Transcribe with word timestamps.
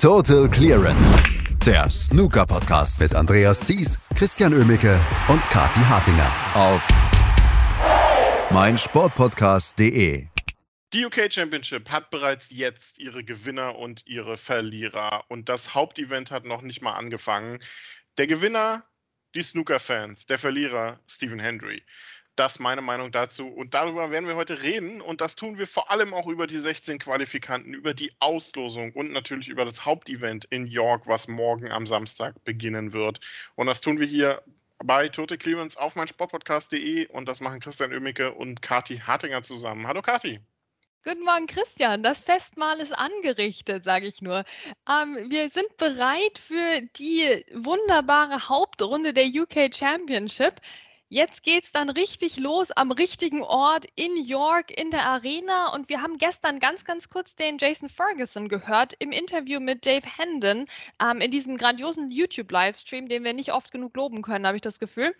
Total 0.00 0.48
Clearance. 0.48 1.22
Der 1.66 1.90
Snooker-Podcast 1.90 3.00
mit 3.00 3.14
Andreas 3.14 3.60
Thies, 3.60 4.08
Christian 4.16 4.54
Ömicke 4.54 4.98
und 5.28 5.42
Kati 5.50 5.80
Hartinger 5.80 6.32
auf 6.54 6.88
meinsportpodcast.de. 8.50 10.26
Die 10.94 11.04
UK 11.04 11.30
Championship 11.30 11.90
hat 11.90 12.08
bereits 12.08 12.48
jetzt 12.48 12.98
ihre 12.98 13.24
Gewinner 13.24 13.76
und 13.76 14.06
ihre 14.06 14.38
Verlierer 14.38 15.26
und 15.28 15.50
das 15.50 15.74
Hauptevent 15.74 16.30
hat 16.30 16.46
noch 16.46 16.62
nicht 16.62 16.80
mal 16.80 16.94
angefangen. 16.94 17.58
Der 18.16 18.26
Gewinner, 18.26 18.86
die 19.34 19.42
Snooker-Fans, 19.42 20.24
der 20.24 20.38
Verlierer, 20.38 20.98
Stephen 21.06 21.40
Hendry. 21.40 21.84
Das 22.40 22.58
meine 22.58 22.80
Meinung 22.80 23.12
dazu. 23.12 23.48
Und 23.48 23.74
darüber 23.74 24.10
werden 24.10 24.26
wir 24.26 24.34
heute 24.34 24.62
reden. 24.62 25.02
Und 25.02 25.20
das 25.20 25.36
tun 25.36 25.58
wir 25.58 25.66
vor 25.66 25.90
allem 25.90 26.14
auch 26.14 26.26
über 26.26 26.46
die 26.46 26.56
16 26.56 26.98
Qualifikanten, 26.98 27.74
über 27.74 27.92
die 27.92 28.12
Auslosung 28.18 28.92
und 28.94 29.12
natürlich 29.12 29.48
über 29.48 29.66
das 29.66 29.84
Hauptevent 29.84 30.46
in 30.46 30.66
York, 30.66 31.06
was 31.06 31.28
morgen 31.28 31.70
am 31.70 31.84
Samstag 31.84 32.42
beginnen 32.44 32.94
wird. 32.94 33.20
Und 33.56 33.66
das 33.66 33.82
tun 33.82 33.98
wir 34.00 34.06
hier 34.06 34.42
bei 34.82 35.10
Tote 35.10 35.36
Clearance 35.36 35.78
auf 35.78 35.96
mein 35.96 36.08
Sportpodcast.de 36.08 37.08
und 37.08 37.28
das 37.28 37.42
machen 37.42 37.60
Christian 37.60 37.92
Oemicke 37.92 38.32
und 38.32 38.62
Kati 38.62 38.96
Hartinger 39.00 39.42
zusammen. 39.42 39.86
Hallo 39.86 40.00
Kati. 40.00 40.40
Guten 41.04 41.24
Morgen, 41.24 41.46
Christian. 41.46 42.02
Das 42.02 42.20
Festmahl 42.20 42.80
ist 42.80 42.92
angerichtet, 42.92 43.84
sage 43.84 44.06
ich 44.06 44.22
nur. 44.22 44.44
Ähm, 44.88 45.30
wir 45.30 45.50
sind 45.50 45.76
bereit 45.76 46.38
für 46.38 46.80
die 46.96 47.44
wunderbare 47.52 48.48
Hauptrunde 48.48 49.12
der 49.12 49.26
UK 49.26 49.74
Championship. 49.74 50.54
Jetzt 51.12 51.42
geht's 51.42 51.72
dann 51.72 51.90
richtig 51.90 52.38
los 52.38 52.70
am 52.70 52.92
richtigen 52.92 53.42
Ort 53.42 53.84
in 53.96 54.16
York 54.16 54.70
in 54.70 54.92
der 54.92 55.06
Arena 55.06 55.74
und 55.74 55.88
wir 55.88 56.02
haben 56.02 56.18
gestern 56.18 56.60
ganz, 56.60 56.84
ganz 56.84 57.08
kurz 57.08 57.34
den 57.34 57.58
Jason 57.58 57.88
Ferguson 57.88 58.46
gehört 58.48 58.94
im 59.00 59.10
Interview 59.10 59.58
mit 59.58 59.84
Dave 59.84 60.06
Hendon 60.06 60.66
ähm, 61.02 61.20
in 61.20 61.32
diesem 61.32 61.56
grandiosen 61.56 62.12
YouTube-Livestream, 62.12 63.08
den 63.08 63.24
wir 63.24 63.32
nicht 63.32 63.52
oft 63.52 63.72
genug 63.72 63.96
loben 63.96 64.22
können, 64.22 64.46
habe 64.46 64.58
ich 64.58 64.62
das 64.62 64.78
Gefühl. 64.78 65.12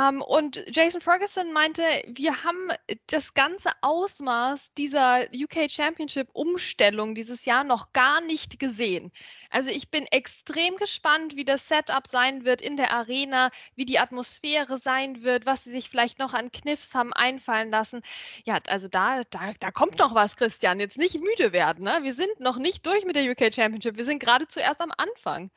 Ähm, 0.00 0.22
und 0.22 0.64
Jason 0.70 1.00
Ferguson 1.00 1.52
meinte, 1.52 1.82
wir 2.06 2.44
haben 2.44 2.68
das 3.08 3.34
ganze 3.34 3.70
Ausmaß 3.80 4.72
dieser 4.74 5.24
UK 5.34 5.68
Championship-Umstellung 5.68 7.16
dieses 7.16 7.46
Jahr 7.46 7.64
noch 7.64 7.92
gar 7.92 8.20
nicht 8.20 8.60
gesehen. 8.60 9.10
Also 9.52 9.70
ich 9.70 9.90
bin 9.90 10.06
extrem 10.06 10.76
gespannt, 10.76 11.36
wie 11.36 11.44
das 11.44 11.68
Setup 11.68 12.06
sein 12.08 12.44
wird 12.44 12.60
in 12.60 12.76
der 12.76 12.92
Arena, 12.92 13.50
wie 13.76 13.84
die 13.84 13.98
Atmosphäre 13.98 14.78
sein 14.78 15.22
wird 15.22 15.46
was 15.46 15.64
sie 15.64 15.70
sich 15.70 15.90
vielleicht 15.90 16.18
noch 16.18 16.32
an 16.32 16.50
Kniffs 16.50 16.94
haben 16.94 17.12
einfallen 17.12 17.70
lassen. 17.70 18.02
Ja, 18.44 18.58
also 18.68 18.88
da, 18.88 19.22
da, 19.30 19.52
da 19.60 19.70
kommt 19.70 19.98
noch 19.98 20.14
was, 20.14 20.36
Christian. 20.36 20.80
Jetzt 20.80 20.98
nicht 20.98 21.20
müde 21.20 21.52
werden. 21.52 21.84
Ne? 21.84 22.00
Wir 22.02 22.14
sind 22.14 22.40
noch 22.40 22.58
nicht 22.58 22.86
durch 22.86 23.04
mit 23.04 23.16
der 23.16 23.30
UK 23.30 23.54
Championship. 23.54 23.96
Wir 23.96 24.04
sind 24.04 24.18
gerade 24.18 24.48
zuerst 24.48 24.80
am 24.80 24.92
Anfang. 24.96 25.50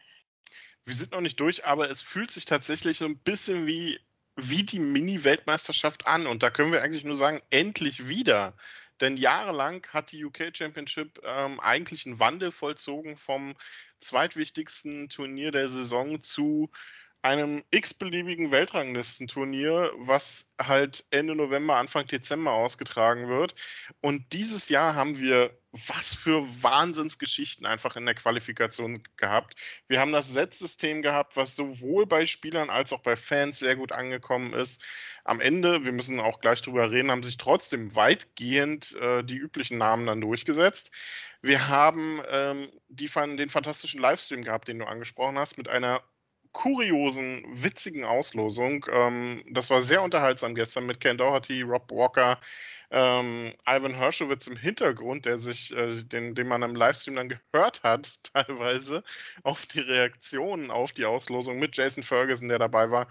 Wir 0.86 0.94
sind 0.94 1.14
noch 1.14 1.22
nicht 1.22 1.40
durch, 1.40 1.66
aber 1.66 1.90
es 1.90 2.02
fühlt 2.02 2.30
sich 2.30 2.46
tatsächlich 2.46 2.98
so 2.98 3.06
ein 3.06 3.18
bisschen 3.18 3.66
wie, 3.66 4.00
wie 4.36 4.64
die 4.64 4.80
Mini-Weltmeisterschaft 4.80 6.08
an. 6.08 6.28
Und 6.28 6.44
da 6.44 6.50
können 6.50 6.72
wir 6.72 6.84
eigentlich 6.84 7.04
nur 7.04 7.16
sagen, 7.16 7.42
endlich 7.50 8.08
wieder. 8.08 8.56
Denn 9.02 9.18
jahrelang 9.18 9.86
hat 9.92 10.12
die 10.12 10.24
UK 10.24 10.56
Championship 10.56 11.20
ähm, 11.24 11.60
eigentlich 11.60 12.06
einen 12.06 12.20
Wandel 12.20 12.52
vollzogen 12.52 13.18
vom 13.18 13.56
zweitwichtigsten 14.00 15.10
Turnier 15.10 15.52
der 15.52 15.68
Saison 15.68 16.22
zu 16.22 16.70
einem 17.26 17.64
x-beliebigen 17.72 18.52
Weltranglistenturnier, 18.52 19.92
was 19.98 20.46
halt 20.62 21.06
Ende 21.10 21.34
November, 21.34 21.78
Anfang 21.78 22.06
Dezember 22.06 22.52
ausgetragen 22.52 23.30
wird. 23.30 23.56
Und 24.00 24.32
dieses 24.32 24.70
Jahr 24.70 24.94
haben 24.94 25.20
wir 25.20 25.58
was 25.72 26.14
für 26.14 26.46
Wahnsinnsgeschichten 26.62 27.66
einfach 27.66 27.96
in 27.96 28.06
der 28.06 28.14
Qualifikation 28.14 29.02
gehabt. 29.18 29.56
Wir 29.88 30.00
haben 30.00 30.12
das 30.12 30.32
Setzsystem 30.32 31.02
gehabt, 31.02 31.36
was 31.36 31.56
sowohl 31.56 32.06
bei 32.06 32.28
Spielern 32.28 32.70
als 32.70 32.94
auch 32.94 33.02
bei 33.02 33.16
Fans 33.16 33.58
sehr 33.58 33.76
gut 33.76 33.92
angekommen 33.92 34.54
ist. 34.54 34.80
Am 35.24 35.42
Ende, 35.42 35.84
wir 35.84 35.94
müssen 35.94 36.20
auch 36.20 36.40
gleich 36.40 36.62
drüber 36.62 36.92
reden, 36.92 37.10
haben 37.10 37.24
sich 37.24 37.38
trotzdem 37.38 37.96
weitgehend 37.96 38.96
äh, 39.02 39.24
die 39.24 39.38
üblichen 39.38 39.80
Namen 39.80 40.06
dann 40.06 40.22
durchgesetzt. 40.22 40.92
Wir 41.42 41.68
haben 41.70 42.22
ähm, 42.30 42.68
die, 42.88 43.10
den 43.10 43.50
fantastischen 43.50 44.00
Livestream 44.00 44.44
gehabt, 44.44 44.68
den 44.68 44.78
du 44.78 44.86
angesprochen 44.86 45.40
hast, 45.40 45.58
mit 45.58 45.68
einer 45.68 46.04
kuriosen, 46.56 47.44
witzigen 47.52 48.06
Auslosung. 48.06 48.86
Ähm, 48.90 49.44
das 49.50 49.70
war 49.70 49.82
sehr 49.82 50.02
unterhaltsam 50.02 50.56
gestern 50.56 50.86
mit 50.86 51.02
Ken 51.02 51.18
Doherty, 51.18 51.62
Rob 51.64 51.92
Walker, 51.92 52.40
ähm, 52.92 53.54
Ivan 53.68 53.94
Herschowitz 53.94 54.48
im 54.48 54.56
Hintergrund, 54.56 55.26
der 55.26 55.38
sich, 55.38 55.76
äh, 55.76 56.02
den, 56.04 56.34
den 56.34 56.48
man 56.48 56.62
im 56.62 56.74
Livestream 56.74 57.18
dann 57.18 57.28
gehört 57.28 57.84
hat, 57.84 58.24
teilweise, 58.34 59.04
auf 59.44 59.66
die 59.66 59.82
Reaktionen 59.82 60.72
auf 60.72 60.94
die 60.94 61.04
Auslosung 61.04 61.60
mit 61.60 61.76
Jason 61.76 62.04
Ferguson, 62.04 62.48
der 62.48 62.60
dabei 62.60 62.90
war. 62.90 63.10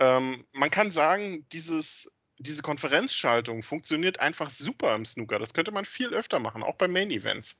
Ähm, 0.00 0.44
man 0.52 0.70
kann 0.70 0.90
sagen, 0.90 1.46
dieses 1.52 2.10
diese 2.38 2.62
Konferenzschaltung 2.62 3.62
funktioniert 3.62 4.18
einfach 4.18 4.48
super 4.50 4.94
im 4.96 5.04
Snooker. 5.04 5.38
Das 5.38 5.52
könnte 5.52 5.72
man 5.72 5.84
viel 5.84 6.14
öfter 6.14 6.40
machen, 6.40 6.62
auch 6.62 6.76
bei 6.76 6.88
Main 6.88 7.10
Events. 7.10 7.58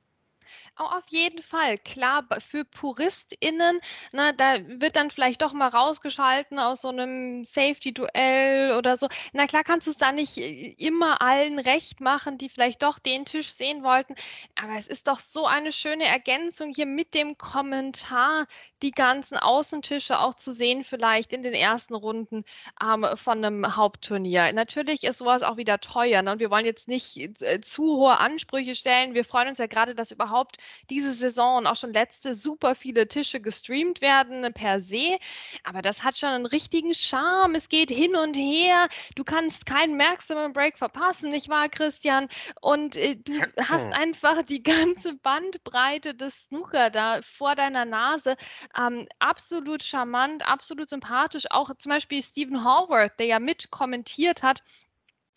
Auf 0.75 1.03
jeden 1.09 1.43
Fall. 1.43 1.77
Klar, 1.77 2.25
für 2.39 2.65
PuristInnen, 2.65 3.79
na, 4.13 4.31
da 4.31 4.55
wird 4.67 4.95
dann 4.95 5.11
vielleicht 5.11 5.43
doch 5.43 5.53
mal 5.53 5.67
rausgeschalten 5.67 6.57
aus 6.57 6.81
so 6.81 6.87
einem 6.87 7.43
Safety-Duell 7.43 8.75
oder 8.75 8.97
so. 8.97 9.07
Na 9.33 9.45
klar 9.45 9.63
kannst 9.63 9.85
du 9.85 9.91
es 9.91 9.97
da 9.97 10.11
nicht 10.11 10.37
äh, 10.37 10.73
immer 10.79 11.21
allen 11.21 11.59
recht 11.59 11.99
machen, 12.01 12.39
die 12.39 12.49
vielleicht 12.49 12.81
doch 12.81 12.97
den 12.97 13.25
Tisch 13.25 13.49
sehen 13.53 13.83
wollten. 13.83 14.15
Aber 14.55 14.73
es 14.75 14.87
ist 14.87 15.07
doch 15.07 15.19
so 15.19 15.45
eine 15.45 15.71
schöne 15.71 16.05
Ergänzung 16.05 16.73
hier 16.73 16.87
mit 16.87 17.13
dem 17.13 17.37
Kommentar, 17.37 18.47
die 18.81 18.91
ganzen 18.91 19.37
Außentische 19.37 20.19
auch 20.19 20.33
zu 20.33 20.51
sehen, 20.51 20.83
vielleicht 20.83 21.31
in 21.31 21.43
den 21.43 21.53
ersten 21.53 21.93
Runden 21.93 22.43
ähm, 22.81 23.05
von 23.15 23.45
einem 23.45 23.75
Hauptturnier. 23.75 24.51
Natürlich 24.53 25.03
ist 25.03 25.19
sowas 25.19 25.43
auch 25.43 25.57
wieder 25.57 25.79
teuer. 25.79 26.23
Ne? 26.23 26.31
Und 26.31 26.39
wir 26.39 26.49
wollen 26.49 26.65
jetzt 26.65 26.87
nicht 26.87 27.17
äh, 27.41 27.61
zu 27.61 27.83
hohe 27.97 28.17
Ansprüche 28.17 28.73
stellen. 28.73 29.13
Wir 29.13 29.25
freuen 29.25 29.49
uns 29.49 29.59
ja 29.59 29.67
gerade, 29.67 29.93
dass 29.93 30.11
überhaupt 30.11 30.57
diese 30.89 31.13
Saison 31.13 31.57
und 31.57 31.67
auch 31.67 31.75
schon 31.75 31.93
letzte 31.93 32.35
super 32.35 32.75
viele 32.75 33.07
Tische 33.07 33.41
gestreamt 33.41 34.01
werden 34.01 34.51
per 34.53 34.81
se. 34.81 35.17
Aber 35.63 35.81
das 35.81 36.03
hat 36.03 36.17
schon 36.17 36.29
einen 36.29 36.45
richtigen 36.45 36.93
Charme. 36.93 37.55
Es 37.55 37.69
geht 37.69 37.89
hin 37.89 38.15
und 38.15 38.35
her. 38.35 38.87
Du 39.15 39.23
kannst 39.23 39.65
keinen 39.65 39.97
Maximum 39.97 40.53
Break 40.53 40.77
verpassen, 40.77 41.31
nicht 41.31 41.49
wahr, 41.49 41.69
Christian? 41.69 42.27
Und 42.61 42.95
äh, 42.95 43.15
du 43.15 43.33
hast 43.67 43.93
einfach 43.93 44.43
die 44.43 44.63
ganze 44.63 45.15
Bandbreite 45.15 46.13
des 46.13 46.35
Snooker 46.45 46.89
da 46.89 47.21
vor 47.21 47.55
deiner 47.55 47.85
Nase. 47.85 48.35
Ähm, 48.77 49.07
absolut 49.19 49.83
charmant, 49.83 50.45
absolut 50.47 50.89
sympathisch. 50.89 51.45
Auch 51.49 51.71
zum 51.77 51.89
Beispiel 51.89 52.21
Stephen 52.21 52.63
Hallworth, 52.63 53.19
der 53.19 53.27
ja 53.27 53.39
mit 53.39 53.71
kommentiert 53.71 54.43
hat, 54.43 54.61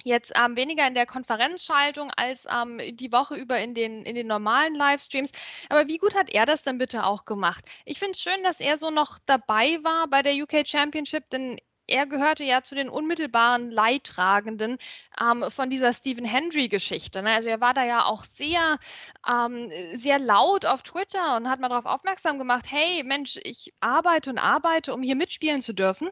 Jetzt 0.04 0.34
ähm, 0.38 0.54
weniger 0.56 0.86
in 0.86 0.92
der 0.94 1.06
Konferenzschaltung 1.06 2.10
als 2.14 2.46
ähm, 2.46 2.78
die 2.94 3.10
Woche 3.10 3.36
über 3.36 3.58
in 3.58 3.72
den, 3.74 4.04
in 4.04 4.14
den 4.14 4.26
normalen 4.26 4.74
Livestreams. 4.74 5.32
Aber 5.70 5.88
wie 5.88 5.96
gut 5.96 6.14
hat 6.14 6.28
er 6.30 6.44
das 6.44 6.62
denn 6.62 6.76
bitte 6.76 7.06
auch 7.06 7.24
gemacht? 7.24 7.64
Ich 7.86 7.98
finde 7.98 8.12
es 8.12 8.20
schön, 8.20 8.42
dass 8.42 8.60
er 8.60 8.76
so 8.76 8.90
noch 8.90 9.18
dabei 9.24 9.78
war 9.82 10.06
bei 10.08 10.22
der 10.22 10.34
UK 10.34 10.66
Championship, 10.68 11.30
denn 11.30 11.58
er 11.86 12.06
gehörte 12.06 12.44
ja 12.44 12.62
zu 12.62 12.74
den 12.74 12.88
unmittelbaren 12.90 13.70
Leidtragenden 13.70 14.76
ähm, 15.20 15.44
von 15.50 15.70
dieser 15.70 15.94
Stephen 15.94 16.24
Hendry-Geschichte. 16.26 17.22
Ne? 17.22 17.32
Also 17.32 17.48
er 17.48 17.60
war 17.60 17.72
da 17.74 17.84
ja 17.84 18.04
auch 18.04 18.24
sehr, 18.24 18.78
ähm, 19.26 19.70
sehr 19.94 20.18
laut 20.18 20.66
auf 20.66 20.82
Twitter 20.82 21.36
und 21.36 21.48
hat 21.48 21.60
mal 21.60 21.68
darauf 21.70 21.86
aufmerksam 21.86 22.38
gemacht, 22.38 22.66
hey 22.68 23.02
Mensch, 23.04 23.38
ich 23.42 23.72
arbeite 23.80 24.30
und 24.30 24.38
arbeite, 24.38 24.92
um 24.94 25.02
hier 25.02 25.16
mitspielen 25.16 25.62
zu 25.62 25.72
dürfen. 25.74 26.10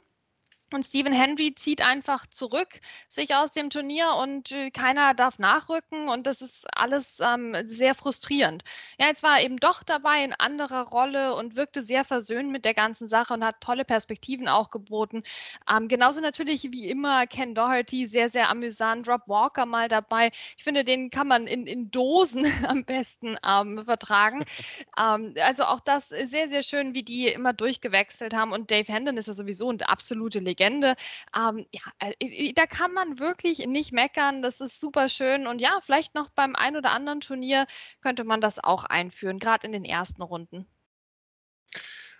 Und 0.72 0.84
Stephen 0.86 1.12
Hendry 1.12 1.54
zieht 1.54 1.82
einfach 1.82 2.26
zurück, 2.26 2.80
sich 3.08 3.34
aus 3.34 3.52
dem 3.52 3.70
Turnier 3.70 4.14
und 4.14 4.50
äh, 4.52 4.70
keiner 4.70 5.14
darf 5.14 5.38
nachrücken 5.38 6.08
und 6.08 6.26
das 6.26 6.42
ist 6.42 6.66
alles 6.76 7.20
ähm, 7.20 7.56
sehr 7.68 7.94
frustrierend. 7.94 8.64
Ja, 9.02 9.08
jetzt 9.08 9.24
war 9.24 9.38
er 9.40 9.44
eben 9.44 9.56
doch 9.56 9.82
dabei 9.82 10.22
in 10.22 10.32
anderer 10.32 10.82
Rolle 10.82 11.34
und 11.34 11.56
wirkte 11.56 11.82
sehr 11.82 12.04
versöhnt 12.04 12.52
mit 12.52 12.64
der 12.64 12.72
ganzen 12.72 13.08
Sache 13.08 13.34
und 13.34 13.44
hat 13.44 13.60
tolle 13.60 13.84
Perspektiven 13.84 14.46
auch 14.46 14.70
geboten. 14.70 15.24
Ähm, 15.68 15.88
genauso 15.88 16.20
natürlich 16.20 16.70
wie 16.70 16.88
immer 16.88 17.26
Ken 17.26 17.56
Doherty, 17.56 18.06
sehr, 18.06 18.30
sehr 18.30 18.48
amüsant. 18.48 19.08
Rob 19.08 19.22
Walker 19.26 19.66
mal 19.66 19.88
dabei. 19.88 20.30
Ich 20.56 20.62
finde, 20.62 20.84
den 20.84 21.10
kann 21.10 21.26
man 21.26 21.48
in, 21.48 21.66
in 21.66 21.90
Dosen 21.90 22.46
am 22.68 22.84
besten 22.84 23.36
ähm, 23.44 23.84
vertragen. 23.84 24.44
Ähm, 24.98 25.34
also 25.42 25.64
auch 25.64 25.80
das 25.80 26.08
sehr, 26.10 26.48
sehr 26.50 26.62
schön, 26.62 26.94
wie 26.94 27.02
die 27.02 27.26
immer 27.28 27.52
durchgewechselt 27.54 28.34
haben 28.34 28.52
und 28.52 28.70
Dave 28.70 28.92
Hendon 28.92 29.16
ist 29.16 29.26
ja 29.26 29.32
sowieso 29.32 29.70
eine 29.70 29.88
absolute 29.88 30.38
Legende. 30.38 30.94
Ähm, 31.36 31.66
ja, 31.74 31.80
äh, 32.20 32.52
da 32.52 32.66
kann 32.66 32.92
man 32.92 33.18
wirklich 33.18 33.66
nicht 33.66 33.92
meckern. 33.92 34.42
Das 34.42 34.60
ist 34.60 34.80
super 34.80 35.08
schön. 35.08 35.46
Und 35.46 35.60
ja, 35.60 35.78
vielleicht 35.82 36.14
noch 36.14 36.28
beim 36.30 36.54
ein 36.56 36.76
oder 36.76 36.90
anderen 36.92 37.20
Turnier 37.20 37.66
könnte 38.02 38.24
man 38.24 38.40
das 38.42 38.62
auch 38.62 38.84
einführen, 38.92 39.40
gerade 39.40 39.66
in 39.66 39.72
den 39.72 39.84
ersten 39.84 40.22
Runden. 40.22 40.66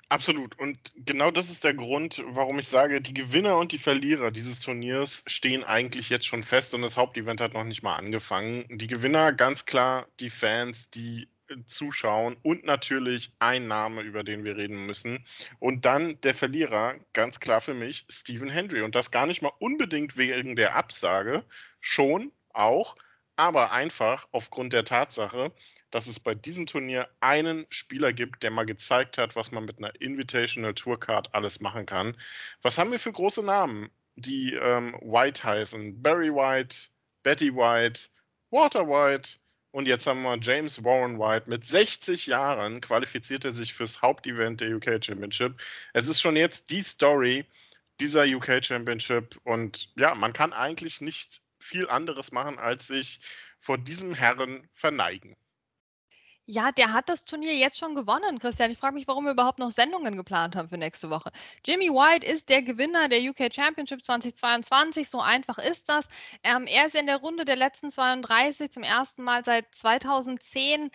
Absolut. 0.09 0.59
Und 0.59 0.93
genau 0.95 1.31
das 1.31 1.49
ist 1.49 1.65
der 1.65 1.73
Grund, 1.73 2.23
warum 2.27 2.59
ich 2.59 2.69
sage, 2.69 3.01
die 3.01 3.15
Gewinner 3.15 3.57
und 3.57 3.73
die 3.73 3.79
Verlierer 3.79 4.31
dieses 4.31 4.61
Turniers 4.61 5.23
stehen 5.27 5.65
eigentlich 5.65 6.11
jetzt 6.11 6.27
schon 6.27 6.43
fest 6.43 6.75
und 6.75 6.83
das 6.83 6.99
Hauptevent 6.99 7.41
hat 7.41 7.55
noch 7.55 7.65
nicht 7.65 7.83
mal 7.83 7.97
angefangen. 7.97 8.67
Die 8.69 8.89
Gewinner 8.89 9.33
ganz 9.33 9.65
klar 9.65 10.07
die 10.21 10.29
Fans, 10.29 10.91
die 10.91 11.29
zuschauen 11.67 12.37
und 12.43 12.65
natürlich 12.65 13.33
ein 13.39 13.69
Name, 13.69 14.03
über 14.03 14.23
den 14.23 14.45
wir 14.45 14.57
reden 14.57 14.87
müssen. 14.87 15.25
Und 15.59 15.85
dann 15.85 16.21
der 16.23 16.35
Verlierer, 16.35 16.97
ganz 17.13 17.41
klar 17.41 17.61
für 17.61 17.75
mich, 17.75 18.05
Stephen 18.09 18.51
Hendry. 18.51 18.83
Und 18.83 18.95
das 18.95 19.11
gar 19.11 19.27
nicht 19.27 19.43
mal 19.43 19.53
unbedingt 19.59 20.17
wegen 20.17 20.57
der 20.57 20.77
Absage, 20.77 21.45
schon 21.81 22.33
auch, 22.53 22.97
aber 23.37 23.73
einfach 23.73 24.29
aufgrund 24.33 24.73
der 24.73 24.85
Tatsache, 24.85 25.53
dass 25.91 26.07
es 26.07 26.21
bei 26.21 26.35
diesem 26.35 26.67
Turnier 26.67 27.09
einen 27.21 27.67
Spieler 27.71 28.13
gibt, 28.13 28.43
der 28.43 28.51
mal 28.51 28.67
gezeigt 28.67 29.19
hat, 29.19 29.37
was 29.37 29.53
man 29.53 29.65
mit 29.65 29.79
einer 29.79 30.01
Invitational 30.01 30.75
Tourcard 30.75 31.35
alles 31.35 31.61
machen 31.61 31.87
kann. 31.87 32.17
Was 32.61 32.79
haben 32.79 32.91
wir 32.91 32.99
für 32.99 33.13
große 33.13 33.45
Namen, 33.45 33.91
die 34.17 34.55
ähm, 34.55 34.95
White 35.01 35.45
heißen? 35.45 36.03
Barry 36.03 36.31
White, 36.31 36.77
Betty 37.23 37.55
White, 37.55 38.09
Walter 38.51 38.87
White, 38.87 39.39
und 39.73 39.87
jetzt 39.87 40.07
haben 40.07 40.23
wir 40.23 40.39
James 40.39 40.85
Warren 40.85 41.19
White. 41.19 41.49
Mit 41.49 41.65
60 41.65 42.27
Jahren 42.27 42.83
qualifiziert 42.83 43.47
er 43.47 43.55
sich 43.55 43.73
fürs 43.73 44.03
Hauptevent 44.03 44.61
der 44.61 44.77
UK 44.77 45.03
Championship. 45.03 45.61
Es 45.95 46.09
ist 46.09 46.21
schon 46.21 46.37
jetzt 46.37 46.71
die 46.71 46.83
Story 46.83 47.47
dieser 47.99 48.25
UK 48.25 48.63
Championship. 48.63 49.41
Und 49.45 49.91
ja, 49.97 50.15
man 50.15 50.35
kann 50.35 50.53
eigentlich 50.53 51.01
nicht 51.01 51.41
viel 51.63 51.89
anderes 51.89 52.33
machen, 52.33 52.59
als 52.59 52.87
sich 52.87 53.21
vor 53.61 53.79
diesem 53.79 54.15
Herren 54.15 54.69
verneigen. 54.75 55.37
Ja, 56.47 56.73
der 56.73 56.93
hat 56.93 57.09
das 57.09 57.25
Turnier 57.25 57.55
jetzt 57.55 57.79
schon 57.79 57.95
gewonnen, 57.95 58.41
Christian. 58.41 58.73
Ich 58.73 58.79
frage 58.79 58.95
mich, 58.95 59.07
warum 59.07 59.25
wir 59.27 59.33
überhaupt 59.33 59.61
noch 59.61 59.71
Sendungen 59.71 60.17
geplant 60.17 60.57
haben 60.57 60.69
für 60.69 60.77
nächste 60.77 61.09
Woche. 61.09 61.31
Jimmy 61.65 61.89
White 61.89 62.27
ist 62.27 62.49
der 62.49 62.63
Gewinner 62.63 63.09
der 63.09 63.21
UK 63.21 63.55
Championship 63.55 64.05
2022. 64.05 65.09
So 65.09 65.21
einfach 65.21 65.59
ist 65.59 65.89
das. 65.89 66.09
Ähm, 66.43 66.67
er 66.67 66.87
ist 66.87 66.97
in 66.97 67.07
der 67.07 67.19
Runde 67.19 67.45
der 67.45 67.55
letzten 67.55 67.93
32 67.93 68.73
zum 68.73 68.83
ersten 68.83 69.23
Mal 69.23 69.45
seit 69.45 69.73
2010. 69.73 70.91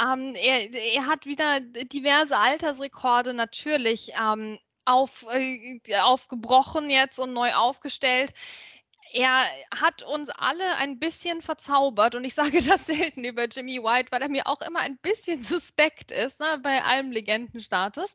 Ähm, 0.00 0.34
er, 0.34 0.74
er, 0.74 1.06
hat 1.06 1.26
wieder 1.26 1.60
diverse 1.60 2.36
Altersrekorde 2.36 3.34
natürlich 3.34 4.10
ähm, 4.20 4.58
auf, 4.84 5.24
äh, 5.30 5.80
aufgebrochen 6.02 6.90
jetzt 6.90 7.20
und 7.20 7.32
neu 7.32 7.54
aufgestellt 7.54 8.34
er 9.12 9.44
hat 9.74 10.02
uns 10.02 10.30
alle 10.30 10.76
ein 10.76 10.98
bisschen 10.98 11.42
verzaubert 11.42 12.14
und 12.14 12.24
ich 12.24 12.34
sage 12.34 12.60
das 12.62 12.86
selten 12.86 13.24
über 13.24 13.46
Jimmy 13.46 13.82
White, 13.82 14.10
weil 14.10 14.22
er 14.22 14.28
mir 14.28 14.46
auch 14.46 14.60
immer 14.62 14.80
ein 14.80 14.98
bisschen 14.98 15.42
suspekt 15.42 16.10
ist, 16.10 16.40
ne, 16.40 16.58
bei 16.62 16.82
allem 16.82 17.10
Legendenstatus. 17.10 18.12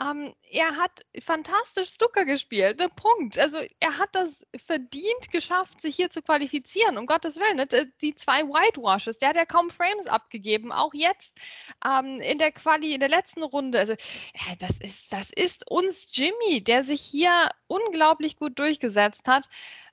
Ähm, 0.00 0.34
er 0.50 0.76
hat 0.76 1.02
fantastisch 1.22 1.90
Stucker 1.90 2.24
gespielt, 2.24 2.78
ne, 2.78 2.88
Punkt. 2.88 3.38
Also 3.38 3.58
er 3.80 3.98
hat 3.98 4.10
das 4.12 4.46
verdient 4.66 5.30
geschafft, 5.30 5.80
sich 5.80 5.96
hier 5.96 6.10
zu 6.10 6.22
qualifizieren, 6.22 6.98
um 6.98 7.06
Gottes 7.06 7.36
Willen. 7.36 7.56
Ne, 7.56 7.66
die 8.00 8.14
zwei 8.14 8.44
Whitewashes, 8.44 9.18
der 9.18 9.30
hat 9.30 9.36
ja 9.36 9.46
kaum 9.46 9.70
Frames 9.70 10.06
abgegeben, 10.06 10.72
auch 10.72 10.94
jetzt 10.94 11.38
ähm, 11.84 12.20
in 12.20 12.38
der 12.38 12.52
Quali, 12.52 12.94
in 12.94 13.00
der 13.00 13.08
letzten 13.08 13.42
Runde. 13.42 13.78
Also 13.78 13.92
ja, 13.92 14.54
das, 14.58 14.78
ist, 14.80 15.12
das 15.12 15.30
ist 15.30 15.70
uns 15.70 16.08
Jimmy, 16.12 16.62
der 16.62 16.82
sich 16.82 17.00
hier 17.00 17.50
unglaublich 17.66 18.36
gut 18.36 18.58
durchgesetzt 18.58 19.28
hat. 19.28 19.48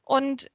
Und 0.07 0.49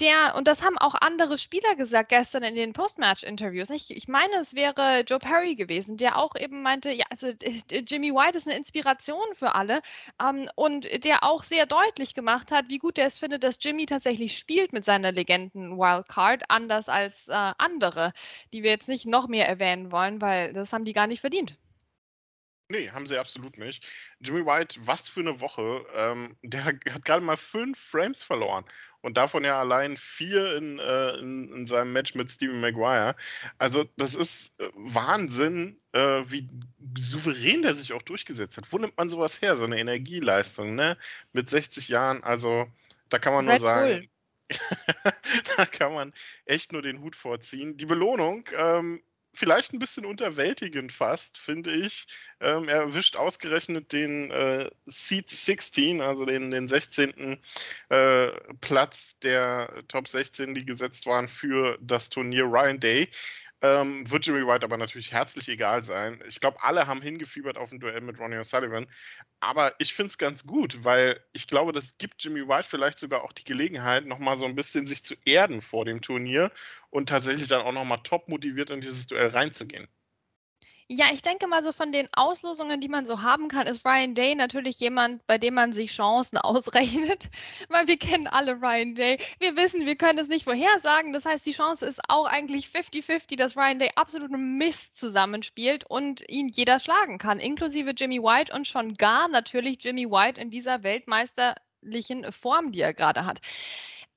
der, 0.00 0.34
und 0.36 0.48
das 0.48 0.62
haben 0.62 0.78
auch 0.78 0.94
andere 0.94 1.36
Spieler 1.36 1.76
gesagt 1.76 2.08
gestern 2.08 2.42
in 2.42 2.54
den 2.54 2.72
Postmatch-Interviews. 2.72 3.68
Ich, 3.70 3.90
ich 3.90 4.08
meine, 4.08 4.34
es 4.40 4.54
wäre 4.54 5.04
Joe 5.06 5.18
Perry 5.18 5.56
gewesen, 5.56 5.96
der 5.98 6.16
auch 6.16 6.34
eben 6.36 6.62
meinte, 6.62 6.90
ja, 6.90 7.04
also 7.10 7.28
Jimmy 7.70 8.12
White 8.14 8.38
ist 8.38 8.48
eine 8.48 8.56
Inspiration 8.56 9.26
für 9.34 9.54
alle 9.54 9.82
ähm, 10.22 10.48
und 10.54 10.88
der 11.04 11.22
auch 11.24 11.42
sehr 11.44 11.66
deutlich 11.66 12.14
gemacht 12.14 12.50
hat, 12.50 12.68
wie 12.68 12.78
gut 12.78 12.98
er 12.98 13.06
es 13.06 13.18
findet, 13.18 13.44
dass 13.44 13.58
Jimmy 13.60 13.84
tatsächlich 13.86 14.38
spielt 14.38 14.72
mit 14.72 14.84
seiner 14.86 15.12
Legenden-Wildcard, 15.12 16.44
anders 16.48 16.88
als 16.88 17.28
äh, 17.28 17.52
andere, 17.58 18.12
die 18.52 18.62
wir 18.62 18.70
jetzt 18.70 18.88
nicht 18.88 19.06
noch 19.06 19.28
mehr 19.28 19.48
erwähnen 19.48 19.92
wollen, 19.92 20.20
weil 20.22 20.54
das 20.54 20.72
haben 20.72 20.86
die 20.86 20.94
gar 20.94 21.06
nicht 21.06 21.20
verdient. 21.20 21.58
Nee, 22.68 22.90
haben 22.90 23.06
sie 23.06 23.18
absolut 23.18 23.58
nicht. 23.58 23.86
Jimmy 24.20 24.46
White, 24.46 24.80
was 24.84 25.08
für 25.08 25.20
eine 25.20 25.40
Woche. 25.40 25.84
Ähm, 25.94 26.36
der 26.42 26.64
hat 26.64 27.04
gerade 27.04 27.24
mal 27.24 27.36
fünf 27.36 27.78
Frames 27.78 28.22
verloren 28.22 28.64
und 29.04 29.18
davon 29.18 29.44
ja 29.44 29.60
allein 29.60 29.98
vier 29.98 30.56
in, 30.56 30.78
äh, 30.78 31.18
in, 31.18 31.52
in, 31.52 31.66
seinem 31.66 31.92
Match 31.92 32.14
mit 32.14 32.30
Steven 32.30 32.58
Maguire. 32.58 33.16
Also 33.58 33.84
das 33.98 34.14
ist 34.14 34.50
äh, 34.58 34.70
Wahnsinn, 34.74 35.78
äh, 35.92 36.22
wie 36.26 36.48
souverän 36.98 37.60
der 37.60 37.74
sich 37.74 37.92
auch 37.92 38.00
durchgesetzt 38.00 38.56
hat. 38.56 38.72
Wo 38.72 38.78
nimmt 38.78 38.96
man 38.96 39.10
sowas 39.10 39.42
her, 39.42 39.56
so 39.56 39.64
eine 39.64 39.78
Energieleistung, 39.78 40.74
ne? 40.74 40.96
Mit 41.34 41.50
60 41.50 41.88
Jahren, 41.88 42.24
also 42.24 42.66
da 43.10 43.18
kann 43.18 43.34
man 43.34 43.46
Red 43.46 43.60
nur 43.60 43.68
sagen, 43.68 44.08
da 45.56 45.66
kann 45.66 45.92
man 45.92 46.14
echt 46.46 46.72
nur 46.72 46.80
den 46.80 47.02
Hut 47.02 47.14
vorziehen. 47.14 47.76
Die 47.76 47.86
Belohnung, 47.86 48.48
ähm, 48.56 49.02
vielleicht 49.34 49.72
ein 49.72 49.78
bisschen 49.78 50.04
unterwältigend 50.04 50.92
fast, 50.92 51.38
finde 51.38 51.72
ich. 51.72 52.06
Ähm, 52.40 52.68
er 52.68 52.80
erwischt 52.80 53.16
ausgerechnet 53.16 53.92
den 53.92 54.30
äh, 54.30 54.70
Seed 54.86 55.28
16, 55.28 56.00
also 56.00 56.24
den, 56.24 56.50
den 56.50 56.68
16. 56.68 57.38
Äh, 57.88 58.28
Platz 58.60 59.18
der 59.20 59.84
Top 59.88 60.08
16, 60.08 60.54
die 60.54 60.64
gesetzt 60.64 61.06
waren 61.06 61.28
für 61.28 61.78
das 61.80 62.08
Turnier 62.08 62.44
Ryan 62.44 62.80
Day. 62.80 63.08
Ähm, 63.64 64.10
wird 64.10 64.26
Jimmy 64.26 64.46
White 64.46 64.62
aber 64.62 64.76
natürlich 64.76 65.10
herzlich 65.12 65.48
egal 65.48 65.82
sein. 65.84 66.22
Ich 66.28 66.38
glaube, 66.38 66.62
alle 66.62 66.86
haben 66.86 67.00
hingefiebert 67.00 67.56
auf 67.56 67.72
ein 67.72 67.80
Duell 67.80 68.02
mit 68.02 68.18
Ronnie 68.20 68.36
O'Sullivan. 68.36 68.86
Aber 69.40 69.74
ich 69.78 69.94
finde 69.94 70.10
es 70.10 70.18
ganz 70.18 70.46
gut, 70.46 70.84
weil 70.84 71.18
ich 71.32 71.46
glaube, 71.46 71.72
das 71.72 71.96
gibt 71.96 72.22
Jimmy 72.22 72.46
White 72.46 72.68
vielleicht 72.68 72.98
sogar 72.98 73.24
auch 73.24 73.32
die 73.32 73.44
Gelegenheit, 73.44 74.04
nochmal 74.04 74.36
so 74.36 74.44
ein 74.44 74.54
bisschen 74.54 74.84
sich 74.84 75.02
zu 75.02 75.14
erden 75.24 75.62
vor 75.62 75.86
dem 75.86 76.02
Turnier 76.02 76.52
und 76.90 77.08
tatsächlich 77.08 77.48
dann 77.48 77.62
auch 77.62 77.72
nochmal 77.72 78.00
top 78.04 78.28
motiviert 78.28 78.68
in 78.68 78.82
dieses 78.82 79.06
Duell 79.06 79.28
reinzugehen. 79.28 79.88
Ja, 80.88 81.06
ich 81.14 81.22
denke 81.22 81.46
mal 81.46 81.62
so 81.62 81.72
von 81.72 81.92
den 81.92 82.08
Auslosungen, 82.12 82.78
die 82.78 82.90
man 82.90 83.06
so 83.06 83.22
haben 83.22 83.48
kann, 83.48 83.66
ist 83.66 83.86
Ryan 83.86 84.14
Day 84.14 84.34
natürlich 84.34 84.78
jemand, 84.80 85.26
bei 85.26 85.38
dem 85.38 85.54
man 85.54 85.72
sich 85.72 85.92
Chancen 85.92 86.36
ausrechnet, 86.38 87.30
weil 87.70 87.88
wir 87.88 87.96
kennen 87.96 88.26
alle 88.26 88.60
Ryan 88.60 88.94
Day. 88.94 89.18
Wir 89.38 89.56
wissen, 89.56 89.86
wir 89.86 89.96
können 89.96 90.18
es 90.18 90.28
nicht 90.28 90.44
vorhersagen. 90.44 91.14
Das 91.14 91.24
heißt, 91.24 91.46
die 91.46 91.52
Chance 91.52 91.86
ist 91.86 92.00
auch 92.08 92.26
eigentlich 92.26 92.66
50-50, 92.68 93.36
dass 93.36 93.56
Ryan 93.56 93.78
Day 93.78 93.92
absoluten 93.96 94.58
Mist 94.58 94.98
zusammenspielt 94.98 95.84
und 95.88 96.22
ihn 96.28 96.48
jeder 96.48 96.78
schlagen 96.80 97.16
kann, 97.16 97.40
inklusive 97.40 97.92
Jimmy 97.96 98.20
White 98.22 98.52
und 98.52 98.66
schon 98.66 98.92
gar 98.94 99.28
natürlich 99.28 99.82
Jimmy 99.82 100.10
White 100.10 100.38
in 100.38 100.50
dieser 100.50 100.82
weltmeisterlichen 100.82 102.30
Form, 102.30 102.72
die 102.72 102.82
er 102.82 102.92
gerade 102.92 103.24
hat. 103.24 103.40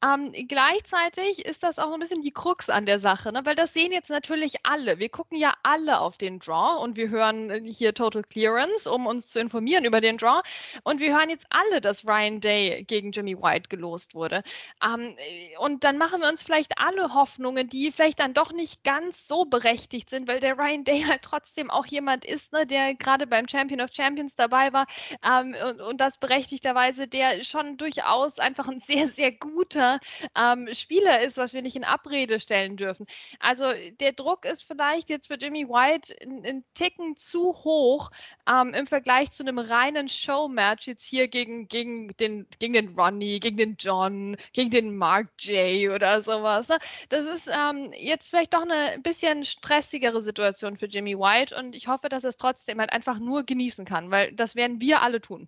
Ähm, 0.05 0.31
gleichzeitig 0.47 1.43
ist 1.43 1.63
das 1.63 1.79
auch 1.79 1.91
ein 1.91 1.99
bisschen 1.99 2.21
die 2.21 2.31
Krux 2.31 2.69
an 2.69 2.85
der 2.85 2.99
Sache, 2.99 3.33
ne? 3.33 3.41
weil 3.45 3.55
das 3.55 3.73
sehen 3.73 3.91
jetzt 3.91 4.11
natürlich 4.11 4.57
alle. 4.61 4.99
Wir 4.99 5.09
gucken 5.09 5.39
ja 5.39 5.55
alle 5.63 5.99
auf 5.99 6.17
den 6.17 6.37
Draw 6.37 6.83
und 6.83 6.95
wir 6.97 7.09
hören 7.09 7.49
äh, 7.49 7.61
hier 7.65 7.95
Total 7.95 8.21
Clearance, 8.21 8.87
um 8.91 9.07
uns 9.07 9.29
zu 9.29 9.39
informieren 9.39 9.85
über 9.85 9.99
den 9.99 10.17
Draw. 10.17 10.43
Und 10.83 10.99
wir 10.99 11.17
hören 11.17 11.31
jetzt 11.31 11.47
alle, 11.49 11.81
dass 11.81 12.05
Ryan 12.05 12.39
Day 12.41 12.83
gegen 12.83 13.11
Jimmy 13.11 13.41
White 13.41 13.69
gelost 13.69 14.13
wurde. 14.13 14.43
Ähm, 14.85 15.15
äh, 15.17 15.57
und 15.57 15.83
dann 15.83 15.97
machen 15.97 16.21
wir 16.21 16.29
uns 16.29 16.43
vielleicht 16.43 16.77
alle 16.77 17.15
Hoffnungen, 17.15 17.67
die 17.67 17.91
vielleicht 17.91 18.19
dann 18.19 18.35
doch 18.35 18.51
nicht 18.51 18.83
ganz 18.83 19.27
so 19.27 19.45
berechtigt 19.45 20.11
sind, 20.11 20.27
weil 20.27 20.39
der 20.39 20.59
Ryan 20.59 20.83
Day 20.83 21.01
halt 21.07 21.23
trotzdem 21.23 21.71
auch 21.71 21.87
jemand 21.87 22.23
ist, 22.23 22.53
ne, 22.53 22.67
der 22.67 22.93
gerade 22.93 23.25
beim 23.25 23.47
Champion 23.47 23.81
of 23.81 23.89
Champions 23.91 24.35
dabei 24.35 24.71
war 24.73 24.85
ähm, 25.23 25.55
und, 25.69 25.81
und 25.81 26.01
das 26.01 26.19
berechtigterweise, 26.19 27.07
der 27.07 27.43
schon 27.43 27.77
durchaus 27.77 28.37
einfach 28.37 28.67
ein 28.67 28.79
sehr, 28.79 29.09
sehr 29.09 29.31
guter 29.31 29.86
ähm, 30.35 30.69
Spieler 30.73 31.21
ist, 31.21 31.37
was 31.37 31.53
wir 31.53 31.61
nicht 31.61 31.75
in 31.75 31.83
Abrede 31.83 32.39
stellen 32.39 32.77
dürfen. 32.77 33.05
Also 33.39 33.65
der 33.99 34.13
Druck 34.13 34.45
ist 34.45 34.63
vielleicht 34.63 35.09
jetzt 35.09 35.27
für 35.27 35.35
Jimmy 35.35 35.67
White 35.67 36.15
ein 36.21 36.63
Ticken 36.73 37.15
zu 37.15 37.53
hoch 37.63 38.11
ähm, 38.49 38.73
im 38.73 38.87
Vergleich 38.87 39.31
zu 39.31 39.43
einem 39.43 39.59
reinen 39.59 40.09
Showmatch 40.09 40.87
jetzt 40.87 41.05
hier 41.05 41.27
gegen, 41.27 41.67
gegen, 41.67 42.15
den, 42.17 42.47
gegen 42.59 42.73
den 42.73 42.89
Ronnie, 42.97 43.39
gegen 43.39 43.57
den 43.57 43.75
John, 43.79 44.37
gegen 44.53 44.71
den 44.71 44.95
Mark 44.97 45.29
J 45.39 45.93
oder 45.93 46.21
sowas. 46.21 46.67
Ne? 46.69 46.79
Das 47.09 47.25
ist 47.25 47.47
ähm, 47.47 47.91
jetzt 47.93 48.29
vielleicht 48.29 48.53
doch 48.53 48.63
eine 48.63 48.99
bisschen 48.99 49.45
stressigere 49.45 50.21
Situation 50.21 50.77
für 50.77 50.87
Jimmy 50.87 51.17
White 51.17 51.55
und 51.55 51.75
ich 51.75 51.87
hoffe, 51.87 52.09
dass 52.09 52.23
er 52.23 52.29
es 52.29 52.37
trotzdem 52.37 52.79
halt 52.79 52.91
einfach 52.91 53.19
nur 53.19 53.43
genießen 53.43 53.85
kann, 53.85 54.11
weil 54.11 54.31
das 54.33 54.55
werden 54.55 54.81
wir 54.81 55.01
alle 55.01 55.21
tun. 55.21 55.47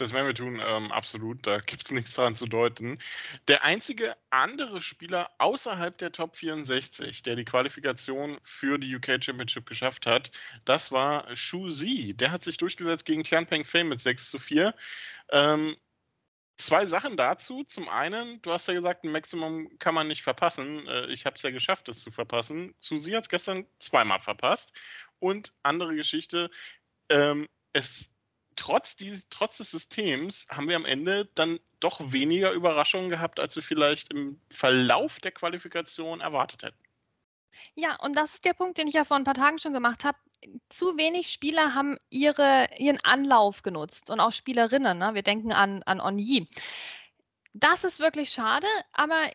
Das 0.00 0.14
werden 0.14 0.26
wir 0.26 0.34
tun, 0.34 0.62
ähm, 0.66 0.90
absolut. 0.92 1.46
Da 1.46 1.58
gibt 1.58 1.84
es 1.84 1.92
nichts 1.92 2.14
dran 2.14 2.34
zu 2.34 2.46
deuten. 2.46 2.98
Der 3.48 3.64
einzige 3.64 4.16
andere 4.30 4.80
Spieler 4.80 5.30
außerhalb 5.36 5.96
der 5.98 6.10
Top 6.10 6.36
64, 6.36 7.22
der 7.22 7.36
die 7.36 7.44
Qualifikation 7.44 8.38
für 8.42 8.78
die 8.78 8.96
UK 8.96 9.22
Championship 9.22 9.66
geschafft 9.66 10.06
hat, 10.06 10.30
das 10.64 10.90
war 10.90 11.36
Shu 11.36 11.68
Zi. 11.70 12.14
Der 12.14 12.30
hat 12.32 12.42
sich 12.42 12.56
durchgesetzt 12.56 13.04
gegen 13.04 13.24
Tianpeng 13.24 13.66
Fame 13.66 13.90
mit 13.90 14.00
6 14.00 14.30
zu 14.30 14.38
4. 14.38 14.74
Ähm, 15.32 15.76
zwei 16.56 16.86
Sachen 16.86 17.18
dazu. 17.18 17.64
Zum 17.64 17.88
einen, 17.90 18.40
du 18.40 18.52
hast 18.52 18.68
ja 18.68 18.74
gesagt, 18.74 19.04
ein 19.04 19.12
Maximum 19.12 19.78
kann 19.78 19.94
man 19.94 20.08
nicht 20.08 20.22
verpassen. 20.22 20.86
Äh, 20.88 21.08
ich 21.08 21.26
habe 21.26 21.36
es 21.36 21.42
ja 21.42 21.50
geschafft, 21.50 21.88
das 21.88 22.00
zu 22.00 22.10
verpassen. 22.10 22.74
Susi 22.80 23.10
hat 23.10 23.24
es 23.24 23.28
gestern 23.28 23.66
zweimal 23.78 24.20
verpasst. 24.20 24.72
Und 25.18 25.52
andere 25.62 25.94
Geschichte, 25.94 26.50
ähm, 27.10 27.46
es 27.72 28.09
trotz, 28.60 28.94
dieses, 28.94 29.26
trotz 29.30 29.56
des 29.56 29.70
Systems 29.70 30.46
haben 30.50 30.68
wir 30.68 30.76
am 30.76 30.84
Ende 30.84 31.30
dann 31.34 31.58
doch 31.80 32.12
weniger 32.12 32.52
Überraschungen 32.52 33.08
gehabt, 33.08 33.40
als 33.40 33.56
wir 33.56 33.62
vielleicht 33.62 34.12
im 34.12 34.38
Verlauf 34.50 35.18
der 35.18 35.32
Qualifikation 35.32 36.20
erwartet 36.20 36.64
hätten. 36.64 36.78
Ja, 37.74 37.96
und 37.96 38.14
das 38.14 38.34
ist 38.34 38.44
der 38.44 38.52
Punkt, 38.52 38.76
den 38.76 38.86
ich 38.86 38.94
ja 38.94 39.06
vor 39.06 39.16
ein 39.16 39.24
paar 39.24 39.34
Tagen 39.34 39.58
schon 39.58 39.72
gemacht 39.72 40.04
habe. 40.04 40.18
Zu 40.68 40.98
wenig 40.98 41.32
Spieler 41.32 41.74
haben 41.74 41.96
ihre, 42.10 42.68
ihren 42.76 43.02
Anlauf 43.02 43.62
genutzt 43.62 44.10
und 44.10 44.20
auch 44.20 44.32
Spielerinnen. 44.32 44.98
Ne? 44.98 45.14
Wir 45.14 45.22
denken 45.22 45.52
an, 45.52 45.82
an 45.84 46.00
Onyi. 46.00 46.46
Das 47.52 47.82
ist 47.82 47.98
wirklich 47.98 48.30
schade, 48.32 48.68
aber 48.92 49.28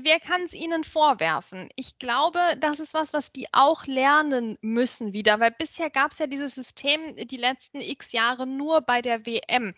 wer 0.00 0.18
kann 0.18 0.42
es 0.42 0.52
ihnen 0.52 0.82
vorwerfen? 0.82 1.68
Ich 1.76 1.96
glaube, 2.00 2.40
das 2.58 2.80
ist 2.80 2.92
was, 2.92 3.12
was 3.12 3.30
die 3.30 3.46
auch 3.52 3.86
lernen 3.86 4.58
müssen 4.62 5.12
wieder, 5.12 5.38
weil 5.38 5.52
bisher 5.52 5.88
gab 5.88 6.10
es 6.10 6.18
ja 6.18 6.26
dieses 6.26 6.56
System 6.56 7.14
die 7.14 7.36
letzten 7.36 7.80
x 7.80 8.10
Jahre 8.10 8.48
nur 8.48 8.80
bei 8.80 9.00
der 9.00 9.26
WM. 9.26 9.74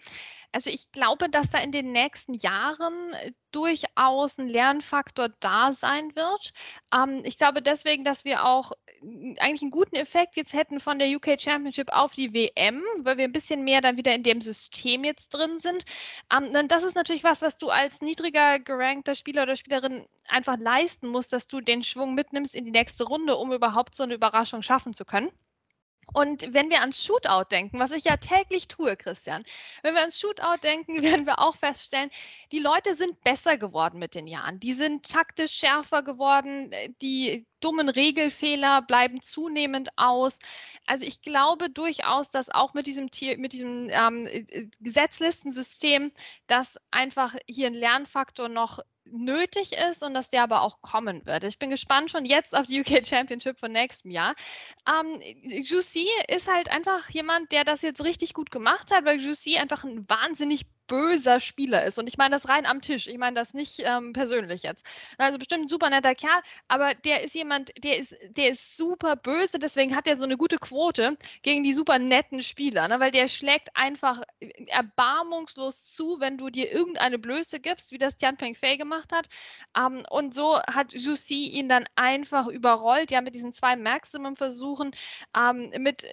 Also 0.54 0.70
ich 0.70 0.92
glaube, 0.92 1.28
dass 1.28 1.50
da 1.50 1.58
in 1.58 1.72
den 1.72 1.90
nächsten 1.90 2.34
Jahren 2.34 3.12
äh, 3.14 3.32
durchaus 3.50 4.38
ein 4.38 4.46
Lernfaktor 4.46 5.30
da 5.40 5.72
sein 5.72 6.14
wird. 6.14 6.52
Ähm, 6.94 7.22
ich 7.24 7.38
glaube 7.38 7.60
deswegen, 7.60 8.04
dass 8.04 8.24
wir 8.24 8.46
auch 8.46 8.70
äh, 9.02 9.34
eigentlich 9.40 9.62
einen 9.62 9.72
guten 9.72 9.96
Effekt 9.96 10.36
jetzt 10.36 10.52
hätten 10.52 10.78
von 10.78 11.00
der 11.00 11.08
UK 11.08 11.40
Championship 11.40 11.92
auf 11.92 12.14
die 12.14 12.32
WM, 12.32 12.84
weil 12.98 13.18
wir 13.18 13.24
ein 13.24 13.32
bisschen 13.32 13.64
mehr 13.64 13.80
dann 13.80 13.96
wieder 13.96 14.14
in 14.14 14.22
dem 14.22 14.40
System 14.40 15.02
jetzt 15.02 15.30
drin 15.30 15.58
sind. 15.58 15.86
Ähm, 16.32 16.68
das 16.68 16.84
ist 16.84 16.94
natürlich 16.94 17.24
was, 17.24 17.42
was 17.42 17.58
du 17.58 17.70
als 17.70 18.00
niedriger 18.00 18.60
gerankter 18.60 19.16
Spieler 19.16 19.42
oder 19.42 19.56
Spielerin 19.56 20.06
einfach 20.28 20.56
leisten 20.56 21.08
musst, 21.08 21.32
dass 21.32 21.48
du 21.48 21.60
den 21.62 21.82
Schwung 21.82 22.14
mitnimmst 22.14 22.54
in 22.54 22.64
die 22.64 22.70
nächste 22.70 23.02
Runde, 23.04 23.36
um 23.36 23.52
überhaupt 23.52 23.96
so 23.96 24.04
eine 24.04 24.14
Überraschung 24.14 24.62
schaffen 24.62 24.92
zu 24.92 25.04
können. 25.04 25.32
Und 26.12 26.52
wenn 26.52 26.70
wir 26.70 26.80
ans 26.80 27.04
Shootout 27.04 27.44
denken, 27.50 27.78
was 27.78 27.90
ich 27.90 28.04
ja 28.04 28.16
täglich 28.16 28.68
tue, 28.68 28.96
Christian, 28.96 29.44
wenn 29.82 29.94
wir 29.94 30.00
ans 30.00 30.18
Shootout 30.18 30.58
denken, 30.62 31.02
werden 31.02 31.26
wir 31.26 31.38
auch 31.38 31.56
feststellen, 31.56 32.10
die 32.52 32.58
Leute 32.58 32.94
sind 32.94 33.22
besser 33.24 33.58
geworden 33.58 33.98
mit 33.98 34.14
den 34.14 34.26
Jahren. 34.26 34.60
Die 34.60 34.72
sind 34.72 35.08
taktisch 35.08 35.52
schärfer 35.52 36.02
geworden. 36.02 36.72
Die 37.00 37.46
dummen 37.64 37.88
Regelfehler 37.88 38.82
bleiben 38.82 39.20
zunehmend 39.22 39.88
aus. 39.96 40.38
Also 40.86 41.06
ich 41.06 41.22
glaube 41.22 41.70
durchaus, 41.70 42.30
dass 42.30 42.50
auch 42.50 42.74
mit 42.74 42.86
diesem, 42.86 43.08
mit 43.38 43.52
diesem 43.52 43.88
ähm, 43.90 44.28
Gesetzlistensystem, 44.80 46.12
dass 46.46 46.76
einfach 46.90 47.34
hier 47.48 47.68
ein 47.68 47.74
Lernfaktor 47.74 48.48
noch 48.48 48.80
nötig 49.06 49.72
ist 49.72 50.02
und 50.02 50.14
dass 50.14 50.30
der 50.30 50.42
aber 50.42 50.62
auch 50.62 50.80
kommen 50.80 51.24
wird. 51.26 51.44
Ich 51.44 51.58
bin 51.58 51.70
gespannt 51.70 52.10
schon 52.10 52.24
jetzt 52.24 52.54
auf 52.54 52.66
die 52.66 52.80
UK 52.80 53.06
Championship 53.06 53.58
von 53.58 53.72
nächstem 53.72 54.10
Jahr. 54.10 54.34
Ähm, 54.88 55.20
Juicy 55.42 56.08
ist 56.28 56.50
halt 56.50 56.70
einfach 56.70 57.10
jemand, 57.10 57.52
der 57.52 57.64
das 57.64 57.82
jetzt 57.82 58.02
richtig 58.02 58.34
gut 58.34 58.50
gemacht 58.50 58.90
hat, 58.90 59.04
weil 59.04 59.20
Juicy 59.20 59.58
einfach 59.58 59.84
ein 59.84 60.08
wahnsinnig 60.08 60.62
böser 60.86 61.40
Spieler 61.40 61.84
ist. 61.84 61.98
Und 61.98 62.06
ich 62.06 62.18
meine 62.18 62.34
das 62.34 62.48
rein 62.48 62.66
am 62.66 62.80
Tisch. 62.80 63.06
Ich 63.06 63.18
meine 63.18 63.36
das 63.36 63.54
nicht 63.54 63.82
ähm, 63.84 64.12
persönlich 64.12 64.62
jetzt. 64.62 64.84
Also 65.18 65.38
bestimmt 65.38 65.64
ein 65.64 65.68
super 65.68 65.90
netter 65.90 66.14
Kerl, 66.14 66.40
aber 66.68 66.94
der 66.94 67.22
ist 67.22 67.34
jemand, 67.34 67.72
der 67.82 67.98
ist, 67.98 68.14
der 68.30 68.50
ist 68.50 68.76
super 68.76 69.16
böse, 69.16 69.58
deswegen 69.58 69.96
hat 69.96 70.06
er 70.06 70.16
so 70.16 70.24
eine 70.24 70.36
gute 70.36 70.58
Quote 70.58 71.16
gegen 71.42 71.62
die 71.62 71.72
super 71.72 71.98
netten 71.98 72.42
Spieler, 72.42 72.88
ne? 72.88 73.00
weil 73.00 73.10
der 73.10 73.28
schlägt 73.28 73.68
einfach 73.74 74.22
erbarmungslos 74.66 75.92
zu, 75.92 76.20
wenn 76.20 76.38
du 76.38 76.50
dir 76.50 76.70
irgendeine 76.70 77.18
Blöße 77.18 77.60
gibst, 77.60 77.92
wie 77.92 77.98
das 77.98 78.16
Tian 78.16 78.36
Peng 78.36 78.54
Fei 78.54 78.76
gemacht 78.76 79.12
hat. 79.12 79.28
Ähm, 79.78 80.04
und 80.10 80.34
so 80.34 80.60
hat 80.62 80.92
Juicy 80.92 81.48
ihn 81.48 81.68
dann 81.68 81.86
einfach 81.96 82.46
überrollt, 82.46 83.10
ja, 83.10 83.20
mit 83.20 83.34
diesen 83.34 83.52
zwei 83.52 83.76
Maximum-Versuchen, 83.76 84.92
ähm, 85.36 85.70
mit 85.78 86.04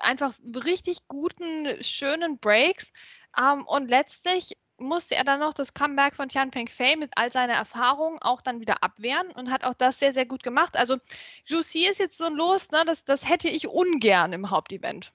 einfach 0.00 0.34
richtig 0.64 1.08
guten, 1.08 1.82
schönen 1.82 2.38
Breaks. 2.38 2.92
Ähm, 3.38 3.66
und 3.66 3.88
letztlich 3.88 4.52
musste 4.78 5.14
er 5.16 5.24
dann 5.24 5.40
noch 5.40 5.54
das 5.54 5.74
Comeback 5.74 6.16
von 6.16 6.28
Tian 6.28 6.50
Peng 6.50 6.68
Fei 6.68 6.96
mit 6.96 7.12
all 7.16 7.32
seiner 7.32 7.54
Erfahrung 7.54 8.18
auch 8.20 8.42
dann 8.42 8.60
wieder 8.60 8.82
abwehren 8.82 9.32
und 9.32 9.50
hat 9.50 9.64
auch 9.64 9.74
das 9.74 9.98
sehr, 9.98 10.12
sehr 10.12 10.26
gut 10.26 10.42
gemacht. 10.42 10.76
Also 10.76 10.98
Juicy 11.46 11.86
ist 11.86 11.98
jetzt 11.98 12.18
so 12.18 12.26
ein 12.26 12.34
Los, 12.34 12.70
ne, 12.70 12.82
das, 12.86 13.04
das 13.04 13.28
hätte 13.28 13.48
ich 13.48 13.68
ungern 13.68 14.32
im 14.32 14.50
Hauptevent. 14.50 15.12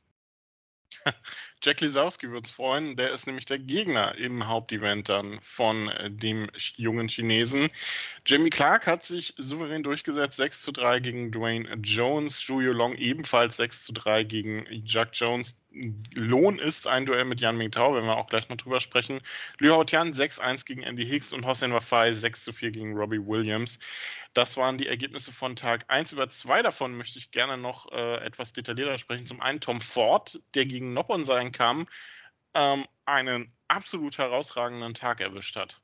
Jack 1.64 1.82
Lisowski 1.82 2.32
wird 2.32 2.46
es 2.46 2.52
freuen, 2.52 2.96
der 2.96 3.12
ist 3.12 3.28
nämlich 3.28 3.46
der 3.46 3.60
Gegner 3.60 4.16
im 4.16 4.48
Hauptevent 4.48 5.10
dann 5.10 5.40
von 5.42 5.90
äh, 5.90 6.10
dem 6.10 6.50
jungen 6.76 7.08
Chinesen. 7.08 7.70
Jamie 8.26 8.50
Clark 8.50 8.88
hat 8.88 9.06
sich 9.06 9.36
souverän 9.38 9.84
durchgesetzt, 9.84 10.38
6 10.38 10.62
zu 10.62 10.72
3 10.72 11.00
gegen 11.00 11.32
Dwayne 11.32 11.70
Jones, 11.84 12.46
Julio 12.48 12.72
Long 12.72 12.96
ebenfalls 12.96 13.58
6 13.58 13.84
zu 13.84 13.94
3 13.94 14.24
gegen 14.24 14.66
Jack 14.86 15.10
Jones. 15.14 15.58
Lohn 16.14 16.60
ist 16.60 16.88
ein 16.88 17.06
Duell 17.06 17.24
mit 17.24 17.40
Yan 17.40 17.56
Mingtao, 17.56 17.96
wenn 17.96 18.04
wir 18.04 18.18
auch 18.18 18.28
gleich 18.28 18.50
noch 18.50 18.58
drüber 18.58 18.82
sprechen. 18.82 19.22
Liu 19.58 19.72
Haotian 19.72 20.12
6-1 20.12 20.66
gegen 20.66 20.84
Andy 20.84 21.06
Hicks 21.06 21.32
und 21.32 21.46
Hossein 21.46 21.72
Wafai 21.72 22.12
6 22.12 22.44
zu 22.44 22.52
4 22.52 22.72
gegen 22.72 22.98
Robbie 22.98 23.26
Williams. 23.26 23.80
Das 24.34 24.56
waren 24.56 24.78
die 24.78 24.88
Ergebnisse 24.88 25.32
von 25.32 25.56
Tag 25.56 25.86
1. 25.90 26.14
Über 26.14 26.30
zwei 26.30 26.62
davon 26.62 26.96
möchte 26.96 27.20
ich 27.20 27.32
gerne 27.32 27.58
noch 27.58 27.92
äh, 27.92 28.18
etwas 28.26 28.54
detaillierter 28.54 28.98
sprechen. 28.98 29.26
Zum 29.26 29.42
einen 29.42 29.60
Tom 29.60 29.82
Ford, 29.82 30.40
der 30.54 30.66
gegen 30.66 30.91
Noppon 30.94 31.24
sein 31.24 31.52
kam, 31.52 31.88
ähm, 32.54 32.86
einen 33.06 33.54
absolut 33.68 34.18
herausragenden 34.18 34.94
Tag 34.94 35.22
erwischt 35.22 35.56
hat. 35.56 35.82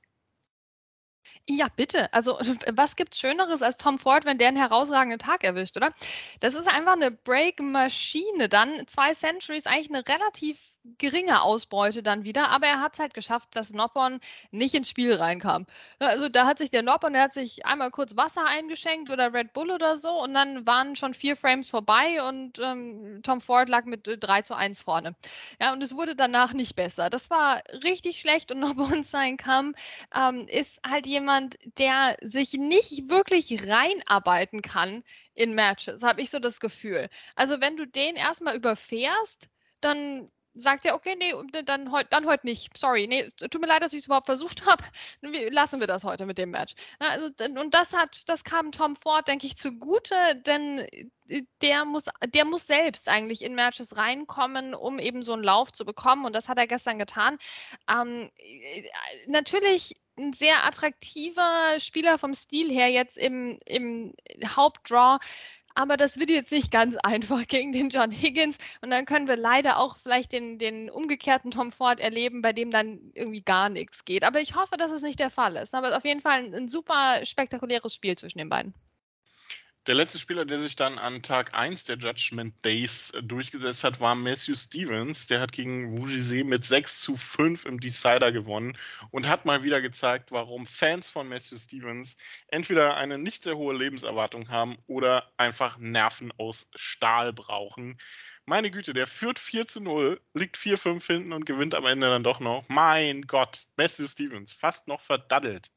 Ja, 1.46 1.68
bitte. 1.76 2.14
Also, 2.14 2.38
was 2.74 2.96
gibt's 2.96 3.20
Schöneres 3.20 3.62
als 3.62 3.78
Tom 3.78 4.00
Ford, 4.00 4.26
wenn 4.26 4.38
der 4.38 4.50
einen 4.50 4.58
herausragenden 4.58 5.20
Tag 5.20 5.44
erwischt, 5.44 5.78
oder? 5.78 5.94
Das 6.40 6.54
ist 6.54 6.68
einfach 6.68 6.94
eine 6.94 7.12
Break-Maschine. 7.12 8.50
Dann 8.50 8.88
zwei 8.88 9.14
Centuries, 9.14 9.66
eigentlich 9.66 9.90
eine 9.90 10.08
relativ 10.08 10.60
geringe 10.98 11.42
Ausbeute 11.42 12.04
dann 12.04 12.24
wieder, 12.24 12.50
aber 12.50 12.68
er 12.68 12.82
hat 12.82 12.94
es 12.94 13.00
halt 13.00 13.14
geschafft, 13.14 13.50
dass 13.54 13.72
Noppon 13.72 14.20
nicht 14.52 14.74
ins 14.74 14.90
Spiel 14.90 15.14
reinkam. 15.14 15.66
Also 16.00 16.30
da 16.30 16.46
hat 16.46 16.58
sich 16.58 16.70
der 16.70 16.84
Noppon, 16.84 17.14
der 17.14 17.24
hat 17.24 17.34
sich 17.34 17.66
einmal 17.66 17.92
kurz 17.92 18.16
Wasser 18.16 18.46
eingeschenkt 18.46 19.10
oder 19.10 19.34
Red 19.34 19.54
Bull 19.54 19.72
oder 19.72 19.98
so 19.98 20.22
und 20.22 20.34
dann 20.34 20.66
waren 20.66 20.96
schon 20.96 21.14
vier 21.14 21.38
Frames 21.38 21.70
vorbei 21.70 22.22
und 22.28 22.60
ähm, 22.60 23.22
Tom 23.24 23.42
Ford 23.42 23.70
lag 23.70 23.86
mit 23.86 24.02
3 24.06 24.42
zu 24.42 24.56
1 24.56 24.82
vorne. 24.82 25.16
Ja, 25.62 25.74
und 25.74 25.84
es 25.84 25.96
wurde 25.96 26.16
danach 26.16 26.54
nicht 26.54 26.76
besser. 26.76 27.10
Das 27.10 27.30
war 27.30 27.62
richtig 27.84 28.20
schlecht 28.22 28.52
und 28.52 28.60
Noppon 28.62 29.04
sein 29.04 29.38
Kampf 29.38 29.78
ähm, 30.16 30.48
ist 30.48 30.80
halt 30.86 31.06
jemand, 31.08 31.58
der 31.78 32.18
sich 32.22 32.54
nicht 32.54 33.10
wirklich 33.10 33.68
reinarbeiten 33.68 34.62
kann 34.62 35.04
in 35.34 35.54
Matches, 35.54 36.04
habe 36.04 36.22
ich 36.22 36.30
so 36.30 36.40
das 36.40 36.60
Gefühl. 36.60 37.10
Also 37.36 37.62
wenn 37.62 37.78
du 37.78 37.86
den 37.86 38.16
erstmal 38.16 38.56
überfährst, 38.56 39.48
dann 39.82 40.32
sagt 40.58 40.86
er, 40.86 40.96
okay, 40.96 41.16
nee, 41.18 41.34
dann 41.64 41.92
dann 42.10 42.26
heut 42.26 42.44
nicht. 42.44 42.78
Sorry, 42.78 43.08
nee, 43.08 43.30
tut 43.50 43.62
mir 43.62 43.68
leid, 43.68 43.82
dass 43.82 43.94
ich 43.94 44.00
es 44.00 44.06
überhaupt 44.06 44.26
versucht 44.26 44.66
habe. 44.66 44.84
Lassen 45.50 45.80
wir 45.80 45.88
das 45.88 46.04
heute 46.04 46.26
mit 46.26 46.38
dem 46.38 46.52
Match. 46.52 46.74
Also, 47.00 47.30
und 47.60 47.74
das 47.74 47.94
hat, 47.94 48.28
das 48.28 48.44
kam 48.44 48.72
Tom 48.72 48.96
Ford, 48.96 49.28
denke 49.28 49.46
ich, 49.46 49.58
zugute, 49.58 50.16
denn 50.46 50.80
äh, 51.30 51.44
der 51.62 51.86
muss, 51.86 52.06
der 52.26 52.46
muss 52.46 52.68
selbst 52.68 53.10
eigentlich 53.10 53.42
in 53.44 53.56
Matches 53.56 53.98
reinkommen, 53.98 54.74
um 54.74 55.00
eben 55.00 55.24
so 55.24 55.34
einen 55.34 55.44
Lauf 55.44 55.72
zu 55.72 55.86
bekommen. 55.86 56.26
Und 56.26 56.34
das 56.34 56.48
hat 56.50 56.58
er 56.58 56.68
gestern 56.68 57.00
getan. 57.00 57.38
Ähm, 57.90 58.30
äh, 58.38 58.84
natürlich 59.28 59.96
ein 60.18 60.34
sehr 60.34 60.66
attraktiver 60.66 61.80
Spieler 61.80 62.18
vom 62.18 62.34
Stil 62.34 62.72
her 62.72 62.90
jetzt 62.90 63.18
im, 63.18 63.60
im 63.66 64.14
Hauptdraw 64.46 65.20
aber 65.78 65.96
das 65.96 66.18
wird 66.18 66.32
jetzt 66.32 66.52
nicht 66.52 66.72
ganz 66.72 66.96
einfach 67.04 67.46
gegen 67.48 67.72
den 67.72 67.90
John 67.90 68.12
Higgins. 68.12 68.58
Und 68.82 68.90
dann 68.90 69.06
können 69.06 69.28
wir 69.28 69.36
leider 69.36 69.78
auch 69.78 69.98
vielleicht 69.98 70.32
den, 70.32 70.58
den 70.58 70.90
umgekehrten 70.90 71.52
Tom 71.52 71.72
Ford 71.72 72.00
erleben, 72.00 72.42
bei 72.42 72.52
dem 72.52 72.72
dann 72.72 73.12
irgendwie 73.14 73.42
gar 73.42 73.70
nichts 73.70 74.04
geht. 74.04 74.24
Aber 74.24 74.42
ich 74.42 74.56
hoffe, 74.56 74.78
dass 74.78 74.92
es 74.92 75.02
nicht 75.04 75.20
der 75.20 75.30
Fall 75.30 75.56
ist. 75.56 75.76
Aber 75.76 75.88
es 75.88 75.92
ist 75.92 75.98
auf 75.98 76.06
jeden 76.06 76.22
Fall 76.22 76.46
ein, 76.46 76.54
ein 76.56 76.70
super 76.70 77.26
spektakuläres 77.26 77.94
Spiel 77.94 78.18
zwischen 78.18 78.40
den 78.40 78.50
beiden. 78.50 78.74
Der 79.88 79.96
letzte 79.96 80.20
Spieler, 80.20 80.44
der 80.44 80.60
sich 80.60 80.76
dann 80.76 80.98
an 80.98 81.22
Tag 81.22 81.54
1 81.54 81.86
der 81.86 81.96
Judgment 81.96 82.54
Days 82.66 83.12
äh, 83.12 83.24
durchgesetzt 83.24 83.86
hat, 83.86 84.02
war 84.02 84.16
Matthew 84.16 84.56
Stevens. 84.56 85.28
Der 85.28 85.40
hat 85.40 85.54
gegen 85.54 85.94
Wu 85.94 86.08
Jizé 86.08 86.44
mit 86.44 86.66
6 86.66 87.00
zu 87.00 87.16
5 87.16 87.66
im 87.66 87.80
Decider 87.80 88.34
gewonnen 88.34 88.78
und 89.12 89.30
hat 89.30 89.46
mal 89.46 89.64
wieder 89.64 89.80
gezeigt, 89.80 90.34
warum 90.34 90.68
Fans 90.68 91.10
von 91.10 91.30
Matthew 91.30 91.60
Stevens 91.60 92.18
entweder 92.50 92.98
eine 92.98 93.18
nicht 93.18 93.44
sehr 93.44 93.56
hohe 93.56 93.74
Lebenserwartung 93.78 94.50
haben 94.50 94.76
oder 94.88 95.32
einfach 95.38 95.78
Nerven 95.78 96.34
aus 96.38 96.68
Stahl 96.76 97.32
brauchen. 97.32 97.98
Meine 98.46 98.72
Güte, 98.72 98.92
der 98.92 99.08
führt 99.08 99.40
4 99.40 99.68
zu 99.68 99.80
0, 99.80 100.20
liegt 100.34 100.58
4-5 100.58 101.08
hinten 101.08 101.32
und 101.32 101.46
gewinnt 101.46 101.76
am 101.76 101.86
Ende 101.86 102.08
dann 102.08 102.24
doch 102.24 102.42
noch. 102.42 102.66
Mein 102.68 103.22
Gott, 103.22 103.68
Matthew 103.78 104.08
Stevens, 104.08 104.52
fast 104.52 104.90
noch 104.90 105.00
verdaddelt. 105.00 105.72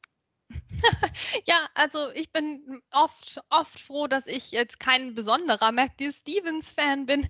Ja, 1.45 1.67
also 1.75 2.11
ich 2.13 2.31
bin 2.31 2.81
oft, 2.91 3.41
oft 3.49 3.79
froh, 3.79 4.07
dass 4.07 4.27
ich 4.27 4.51
jetzt 4.51 4.79
kein 4.79 5.13
besonderer 5.13 5.71
Matthew 5.71 6.11
Stevens-Fan 6.11 7.05
bin. 7.05 7.27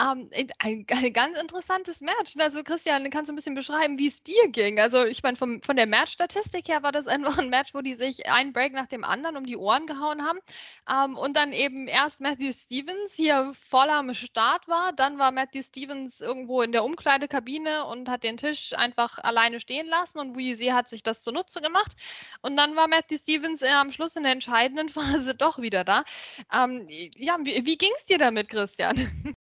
Ähm, 0.00 0.30
ein, 0.58 0.86
ein, 0.88 1.12
ganz 1.12 1.38
interessantes 1.38 2.00
Match. 2.00 2.34
Also 2.38 2.62
Christian, 2.62 3.08
kannst 3.10 3.28
du 3.28 3.32
ein 3.32 3.36
bisschen 3.36 3.54
beschreiben, 3.54 3.98
wie 3.98 4.06
es 4.06 4.22
dir 4.22 4.48
ging? 4.48 4.80
Also 4.80 5.04
ich 5.04 5.22
meine, 5.22 5.36
von 5.36 5.76
der 5.76 5.86
Match-Statistik 5.86 6.68
her 6.68 6.82
war 6.82 6.92
das 6.92 7.06
einfach 7.06 7.38
ein 7.38 7.50
Match, 7.50 7.74
wo 7.74 7.80
die 7.80 7.94
sich 7.94 8.30
einen 8.30 8.52
Break 8.52 8.72
nach 8.72 8.86
dem 8.86 9.04
anderen 9.04 9.36
um 9.36 9.46
die 9.46 9.56
Ohren 9.56 9.86
gehauen 9.86 10.24
haben. 10.24 10.38
Ähm, 10.90 11.16
und 11.16 11.36
dann 11.36 11.52
eben 11.52 11.88
erst 11.88 12.20
Matthew 12.20 12.52
Stevens 12.52 13.14
hier 13.14 13.52
voll 13.68 13.90
am 13.90 14.14
Start 14.14 14.68
war. 14.68 14.92
Dann 14.92 15.18
war 15.18 15.32
Matthew 15.32 15.62
Stevens 15.62 16.20
irgendwo 16.20 16.62
in 16.62 16.72
der 16.72 16.84
Umkleidekabine 16.84 17.84
und 17.86 18.08
hat 18.08 18.22
den 18.22 18.36
Tisch 18.36 18.72
einfach 18.74 19.18
alleine 19.18 19.60
stehen 19.60 19.86
lassen 19.86 20.18
und 20.18 20.36
Wuyi 20.36 20.68
hat 20.68 20.88
sich 20.88 21.02
das 21.02 21.22
zunutze 21.22 21.60
gemacht. 21.60 21.96
Und 22.42 22.55
dann 22.56 22.76
war 22.76 22.88
Matthew 22.88 23.18
Stevens 23.18 23.62
äh, 23.62 23.68
am 23.68 23.92
Schluss 23.92 24.16
in 24.16 24.22
der 24.22 24.32
entscheidenden 24.32 24.88
Phase 24.90 25.34
doch 25.34 25.58
wieder 25.58 25.84
da. 25.84 26.04
Ähm, 26.52 26.86
ja, 26.88 27.38
wie, 27.42 27.64
wie 27.64 27.78
ging 27.78 27.92
es 27.96 28.04
dir 28.04 28.18
damit, 28.18 28.48
Christian? 28.48 29.34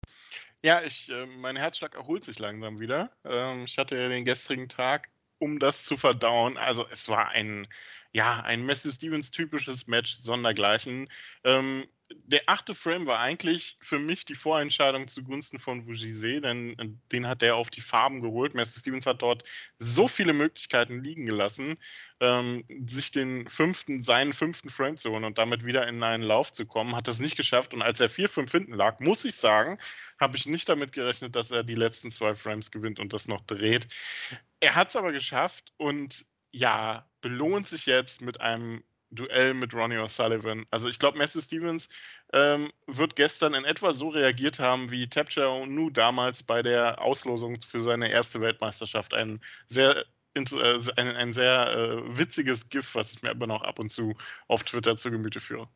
Ja, 0.63 0.81
ich, 0.81 1.09
äh, 1.09 1.27
mein 1.27 1.55
Herzschlag 1.55 1.93
erholt 1.93 2.23
sich 2.23 2.39
langsam 2.39 2.79
wieder. 2.79 3.11
Ähm, 3.23 3.65
ich 3.65 3.77
hatte 3.77 3.95
ja 3.95 4.09
den 4.09 4.25
gestrigen 4.25 4.67
Tag, 4.67 5.09
um 5.37 5.59
das 5.59 5.85
zu 5.85 5.97
verdauen. 5.97 6.57
Also 6.57 6.85
es 6.89 7.09
war 7.09 7.29
ein, 7.29 7.67
ja, 8.11 8.41
ein 8.41 8.65
Matthew 8.65 8.91
Stevens 8.91 9.29
typisches 9.29 9.85
Match 9.85 10.15
sondergleichen. 10.15 11.09
Ähm, 11.43 11.87
der 12.09 12.43
achte 12.47 12.73
Frame 12.73 13.05
war 13.05 13.19
eigentlich 13.19 13.77
für 13.81 13.99
mich 13.99 14.23
die 14.23 14.35
Vorentscheidung 14.35 15.07
zugunsten 15.07 15.59
von 15.59 15.87
Vujise, 15.87 16.39
denn 16.41 16.77
äh, 16.79 16.89
den 17.11 17.27
hat 17.27 17.43
er 17.43 17.55
auf 17.55 17.69
die 17.69 17.81
Farben 17.81 18.21
geholt. 18.21 18.53
Matthew 18.53 18.79
Stevens 18.79 19.05
hat 19.05 19.21
dort 19.21 19.43
so 19.77 20.07
viele 20.07 20.33
Möglichkeiten 20.33 21.03
liegen 21.03 21.25
gelassen, 21.25 21.77
ähm, 22.19 22.63
sich 22.85 23.11
den 23.11 23.47
fünften, 23.49 24.01
seinen 24.01 24.33
fünften 24.33 24.69
Frame 24.69 24.97
zu 24.97 25.11
holen 25.11 25.25
und 25.25 25.37
damit 25.37 25.65
wieder 25.65 25.87
in 25.87 26.01
einen 26.01 26.23
Lauf 26.23 26.51
zu 26.51 26.65
kommen. 26.65 26.95
Hat 26.95 27.07
das 27.07 27.19
nicht 27.19 27.35
geschafft 27.35 27.73
und 27.73 27.81
als 27.81 27.99
er 27.99 28.09
4-5 28.09 28.51
hinten 28.51 28.73
lag, 28.73 28.99
muss 28.99 29.25
ich 29.25 29.35
sagen, 29.35 29.77
habe 30.19 30.37
ich 30.37 30.45
nicht 30.45 30.69
damit 30.69 30.93
gerechnet, 30.93 31.35
dass 31.35 31.51
er 31.51 31.63
die 31.63 31.75
letzten 31.75 32.11
zwei 32.11 32.35
Frames 32.35 32.71
gewinnt 32.71 32.99
und 32.99 33.11
das 33.13 33.27
noch 33.27 33.41
dreht. 33.41 33.87
Er 34.59 34.75
hat 34.75 34.89
es 34.89 34.95
aber 34.95 35.11
geschafft 35.11 35.73
und 35.77 36.25
ja, 36.51 37.09
belohnt 37.21 37.67
sich 37.67 37.85
jetzt 37.85 38.21
mit 38.21 38.39
einem 38.39 38.83
Duell 39.09 39.53
mit 39.53 39.73
Ronnie 39.73 39.97
O'Sullivan. 39.97 40.65
Also 40.71 40.89
ich 40.89 40.99
glaube, 40.99 41.17
Matthew 41.17 41.41
Stevens 41.41 41.87
ähm, 42.33 42.71
wird 42.87 43.15
gestern 43.15 43.53
in 43.53 43.65
etwa 43.65 43.93
so 43.93 44.09
reagiert 44.09 44.59
haben, 44.59 44.91
wie 44.91 45.07
Tapcha 45.07 45.65
Nu 45.65 45.89
damals 45.89 46.43
bei 46.43 46.61
der 46.61 47.01
Auslosung 47.01 47.61
für 47.61 47.81
seine 47.81 48.11
erste 48.11 48.41
Weltmeisterschaft. 48.41 49.13
Ein 49.13 49.41
sehr 49.67 50.05
äh, 50.37 50.79
ein, 50.97 51.15
ein, 51.15 51.33
sehr 51.33 51.67
äh, 51.67 52.17
witziges 52.17 52.69
GIF, 52.69 52.95
was 52.95 53.13
ich 53.13 53.23
mir 53.23 53.31
immer 53.31 53.47
noch 53.47 53.63
ab 53.63 53.79
und 53.79 53.91
zu 53.91 54.15
auf 54.47 54.63
Twitter 54.63 54.95
zu 54.95 55.11
Gemüte 55.11 55.39
führe. 55.39 55.67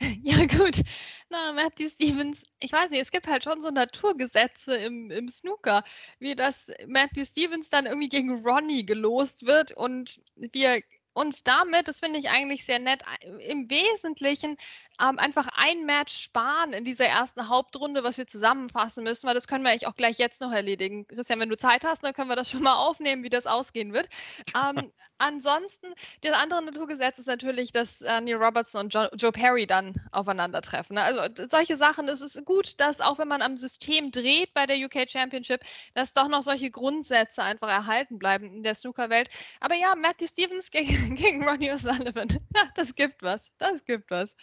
Ja, 0.22 0.44
gut. 0.46 0.82
Na, 1.30 1.52
Matthew 1.52 1.88
Stevens, 1.88 2.44
ich 2.58 2.72
weiß 2.72 2.90
nicht, 2.90 3.00
es 3.00 3.12
gibt 3.12 3.28
halt 3.28 3.44
schon 3.44 3.62
so 3.62 3.70
Naturgesetze 3.70 4.76
im, 4.76 5.10
im 5.10 5.28
Snooker, 5.28 5.84
wie 6.18 6.34
dass 6.34 6.66
Matthew 6.86 7.24
Stevens 7.24 7.70
dann 7.70 7.86
irgendwie 7.86 8.08
gegen 8.08 8.44
Ronnie 8.44 8.84
gelost 8.84 9.46
wird 9.46 9.72
und 9.72 10.20
wir 10.34 10.82
uns 11.14 11.42
damit, 11.42 11.88
das 11.88 12.00
finde 12.00 12.18
ich 12.18 12.28
eigentlich 12.28 12.64
sehr 12.64 12.78
nett, 12.78 13.02
im 13.40 13.70
Wesentlichen 13.70 14.56
ähm, 15.00 15.18
einfach 15.18 15.48
ein 15.56 15.84
Match 15.84 16.14
sparen 16.14 16.72
in 16.72 16.84
dieser 16.84 17.06
ersten 17.06 17.48
Hauptrunde, 17.48 18.04
was 18.04 18.18
wir 18.18 18.26
zusammenfassen 18.26 19.04
müssen, 19.04 19.26
weil 19.26 19.34
das 19.34 19.48
können 19.48 19.64
wir 19.64 19.70
eigentlich 19.70 19.86
auch 19.86 19.96
gleich 19.96 20.18
jetzt 20.18 20.40
noch 20.40 20.52
erledigen. 20.52 21.06
Christian, 21.06 21.40
wenn 21.40 21.48
du 21.48 21.56
Zeit 21.56 21.84
hast, 21.84 22.04
dann 22.04 22.12
können 22.12 22.28
wir 22.28 22.36
das 22.36 22.50
schon 22.50 22.62
mal 22.62 22.76
aufnehmen, 22.76 23.22
wie 23.22 23.28
das 23.28 23.46
ausgehen 23.46 23.92
wird. 23.92 24.08
Ähm, 24.54 24.92
ansonsten, 25.18 25.94
das 26.22 26.32
andere 26.32 26.62
Naturgesetz 26.62 27.18
ist 27.18 27.26
natürlich, 27.26 27.72
dass 27.72 28.00
äh, 28.00 28.20
Neil 28.20 28.36
Robertson 28.36 28.82
und 28.82 28.94
jo 28.94 29.06
Joe 29.14 29.32
Perry 29.32 29.66
dann 29.66 29.94
aufeinandertreffen. 30.12 30.94
Ne? 30.94 31.02
Also 31.02 31.22
solche 31.50 31.76
Sachen, 31.76 32.08
es 32.08 32.20
ist 32.20 32.44
gut, 32.44 32.80
dass 32.80 33.00
auch 33.00 33.18
wenn 33.18 33.28
man 33.28 33.42
am 33.42 33.58
System 33.58 34.10
dreht 34.10 34.54
bei 34.54 34.66
der 34.66 34.76
UK 34.76 35.10
Championship, 35.10 35.60
dass 35.94 36.12
doch 36.12 36.28
noch 36.28 36.42
solche 36.42 36.70
Grundsätze 36.70 37.42
einfach 37.42 37.68
erhalten 37.68 38.18
bleiben 38.18 38.46
in 38.46 38.62
der 38.62 38.74
Snookerwelt. 38.74 39.28
Aber 39.60 39.74
ja, 39.74 39.94
Matthew 39.96 40.28
Stevens 40.28 40.70
gegen, 40.70 41.14
gegen 41.16 41.48
Ronnie 41.48 41.72
O'Sullivan, 41.72 42.40
das 42.74 42.94
gibt 42.94 43.22
was, 43.22 43.42
das 43.58 43.84
gibt 43.84 44.10
was. 44.10 44.34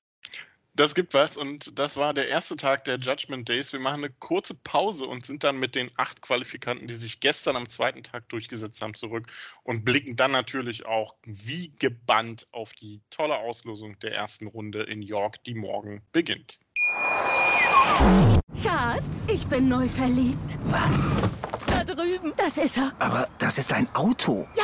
Das 0.73 0.95
gibt 0.95 1.13
was 1.13 1.35
und 1.35 1.77
das 1.77 1.97
war 1.97 2.13
der 2.13 2.29
erste 2.29 2.55
Tag 2.55 2.85
der 2.85 2.97
Judgment 2.97 3.49
Days. 3.49 3.73
Wir 3.73 3.81
machen 3.81 4.05
eine 4.05 4.09
kurze 4.09 4.53
Pause 4.53 5.05
und 5.05 5.25
sind 5.25 5.43
dann 5.43 5.59
mit 5.59 5.75
den 5.75 5.91
acht 5.97 6.21
Qualifikanten, 6.21 6.87
die 6.87 6.95
sich 6.95 7.19
gestern 7.19 7.57
am 7.57 7.67
zweiten 7.67 8.03
Tag 8.03 8.29
durchgesetzt 8.29 8.81
haben, 8.81 8.93
zurück 8.93 9.27
und 9.63 9.83
blicken 9.83 10.15
dann 10.15 10.31
natürlich 10.31 10.85
auch 10.85 11.15
wie 11.25 11.73
gebannt 11.77 12.47
auf 12.53 12.71
die 12.71 13.01
tolle 13.09 13.37
Auslosung 13.37 13.99
der 13.99 14.13
ersten 14.13 14.47
Runde 14.47 14.83
in 14.83 15.01
York, 15.01 15.43
die 15.43 15.55
morgen 15.55 16.03
beginnt. 16.13 16.57
Schatz, 18.63 19.27
ich 19.27 19.45
bin 19.47 19.67
neu 19.67 19.89
verliebt. 19.89 20.57
Was? 20.67 21.11
Da 21.67 21.83
drüben. 21.83 22.31
Das 22.37 22.57
ist 22.57 22.77
er. 22.77 22.93
Aber 22.99 23.27
das 23.39 23.57
ist 23.57 23.73
ein 23.73 23.93
Auto. 23.93 24.47
Ja, 24.55 24.63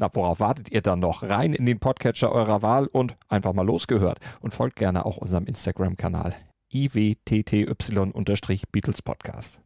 Na, 0.00 0.08
worauf 0.14 0.40
wartet 0.40 0.72
ihr 0.72 0.80
dann 0.80 1.00
noch? 1.00 1.22
Rein 1.22 1.52
in 1.52 1.66
den 1.66 1.78
Podcatcher 1.78 2.32
eurer 2.32 2.62
Wahl 2.62 2.86
und 2.86 3.16
einfach 3.28 3.52
mal 3.52 3.66
losgehört. 3.66 4.18
Und 4.40 4.54
folgt 4.54 4.76
gerne 4.76 5.04
auch 5.04 5.18
unserem 5.18 5.44
Instagram-Kanal 5.44 6.34
iwtty-Beatles 6.72 9.02
Podcast. 9.02 9.60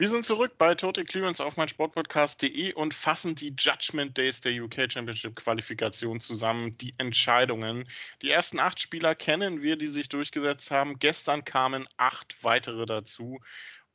Wir 0.00 0.08
sind 0.08 0.24
zurück 0.24 0.52
bei 0.58 0.74
Total 0.74 1.04
Clearance 1.04 1.44
auf 1.44 1.56
meinsportpodcast.de 1.56 2.72
und 2.72 2.92
fassen 2.92 3.36
die 3.36 3.54
Judgment 3.56 4.18
Days 4.18 4.40
der 4.40 4.64
UK 4.64 4.92
Championship 4.92 5.36
Qualifikation 5.36 6.18
zusammen, 6.18 6.76
die 6.78 6.94
Entscheidungen. 6.98 7.88
Die 8.22 8.30
ersten 8.30 8.58
acht 8.58 8.80
Spieler 8.80 9.14
kennen 9.14 9.62
wir, 9.62 9.76
die 9.76 9.88
sich 9.88 10.08
durchgesetzt 10.08 10.72
haben. 10.72 10.98
Gestern 10.98 11.44
kamen 11.44 11.86
acht 11.96 12.34
weitere 12.42 12.84
dazu. 12.84 13.38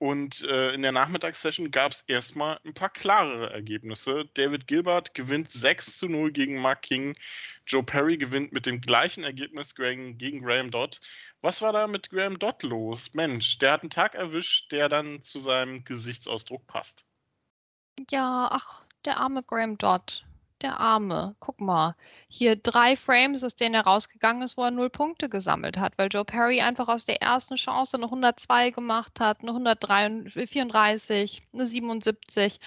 Und 0.03 0.41
äh, 0.41 0.73
in 0.73 0.81
der 0.81 0.91
Nachmittagssession 0.91 1.71
gab 1.71 1.93
es 1.93 2.01
erstmal 2.01 2.59
ein 2.65 2.73
paar 2.73 2.89
klarere 2.89 3.53
Ergebnisse. 3.53 4.25
David 4.33 4.67
Gilbert 4.67 5.13
gewinnt 5.13 5.49
6 5.49 5.97
zu 5.97 6.09
0 6.09 6.33
gegen 6.33 6.61
Mark 6.61 6.81
King. 6.81 7.15
Joe 7.65 7.83
Perry 7.83 8.17
gewinnt 8.17 8.51
mit 8.51 8.65
dem 8.65 8.81
gleichen 8.81 9.23
Ergebnis 9.23 9.75
gegen 9.75 10.41
Graham 10.43 10.71
Dodd. 10.71 10.99
Was 11.39 11.61
war 11.61 11.71
da 11.71 11.87
mit 11.87 12.09
Graham 12.09 12.37
Dodd 12.37 12.63
los? 12.63 13.13
Mensch, 13.13 13.59
der 13.59 13.71
hat 13.71 13.83
einen 13.83 13.91
Tag 13.91 14.13
erwischt, 14.13 14.73
der 14.73 14.89
dann 14.89 15.21
zu 15.21 15.39
seinem 15.39 15.85
Gesichtsausdruck 15.85 16.67
passt. 16.67 17.05
Ja, 18.11 18.49
ach, 18.51 18.83
der 19.05 19.21
arme 19.21 19.41
Graham 19.41 19.77
Dodd 19.77 20.25
der 20.63 20.79
Arme. 20.79 21.35
Guck 21.39 21.61
mal, 21.61 21.95
hier 22.27 22.55
drei 22.55 22.95
Frames, 22.95 23.43
aus 23.43 23.55
denen 23.55 23.75
er 23.75 23.83
rausgegangen 23.83 24.41
ist, 24.41 24.57
wo 24.57 24.63
er 24.63 24.71
null 24.71 24.89
Punkte 24.89 25.29
gesammelt 25.29 25.77
hat, 25.77 25.97
weil 25.97 26.07
Joe 26.11 26.25
Perry 26.25 26.61
einfach 26.61 26.87
aus 26.87 27.05
der 27.05 27.21
ersten 27.21 27.55
Chance 27.55 27.97
eine 27.97 28.05
102 28.05 28.71
gemacht 28.71 29.19
hat, 29.19 29.41
eine 29.41 29.51
134, 29.51 31.43
eine 31.53 31.67
77. 31.67 32.53
Und 32.53 32.59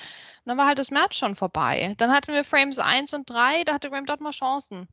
dann 0.45 0.59
war 0.59 0.67
halt 0.67 0.79
das 0.79 0.91
Match 0.91 1.19
schon 1.19 1.35
vorbei. 1.35 1.95
Dann 1.99 2.13
hatten 2.13 2.33
wir 2.33 2.45
Frames 2.45 2.79
1 2.79 3.15
und 3.15 3.29
3, 3.29 3.65
da 3.65 3.75
hatte 3.75 3.91
Graham 3.91 4.07
dort 4.07 4.21
mal 4.21 4.31
Chancen. 4.31 4.89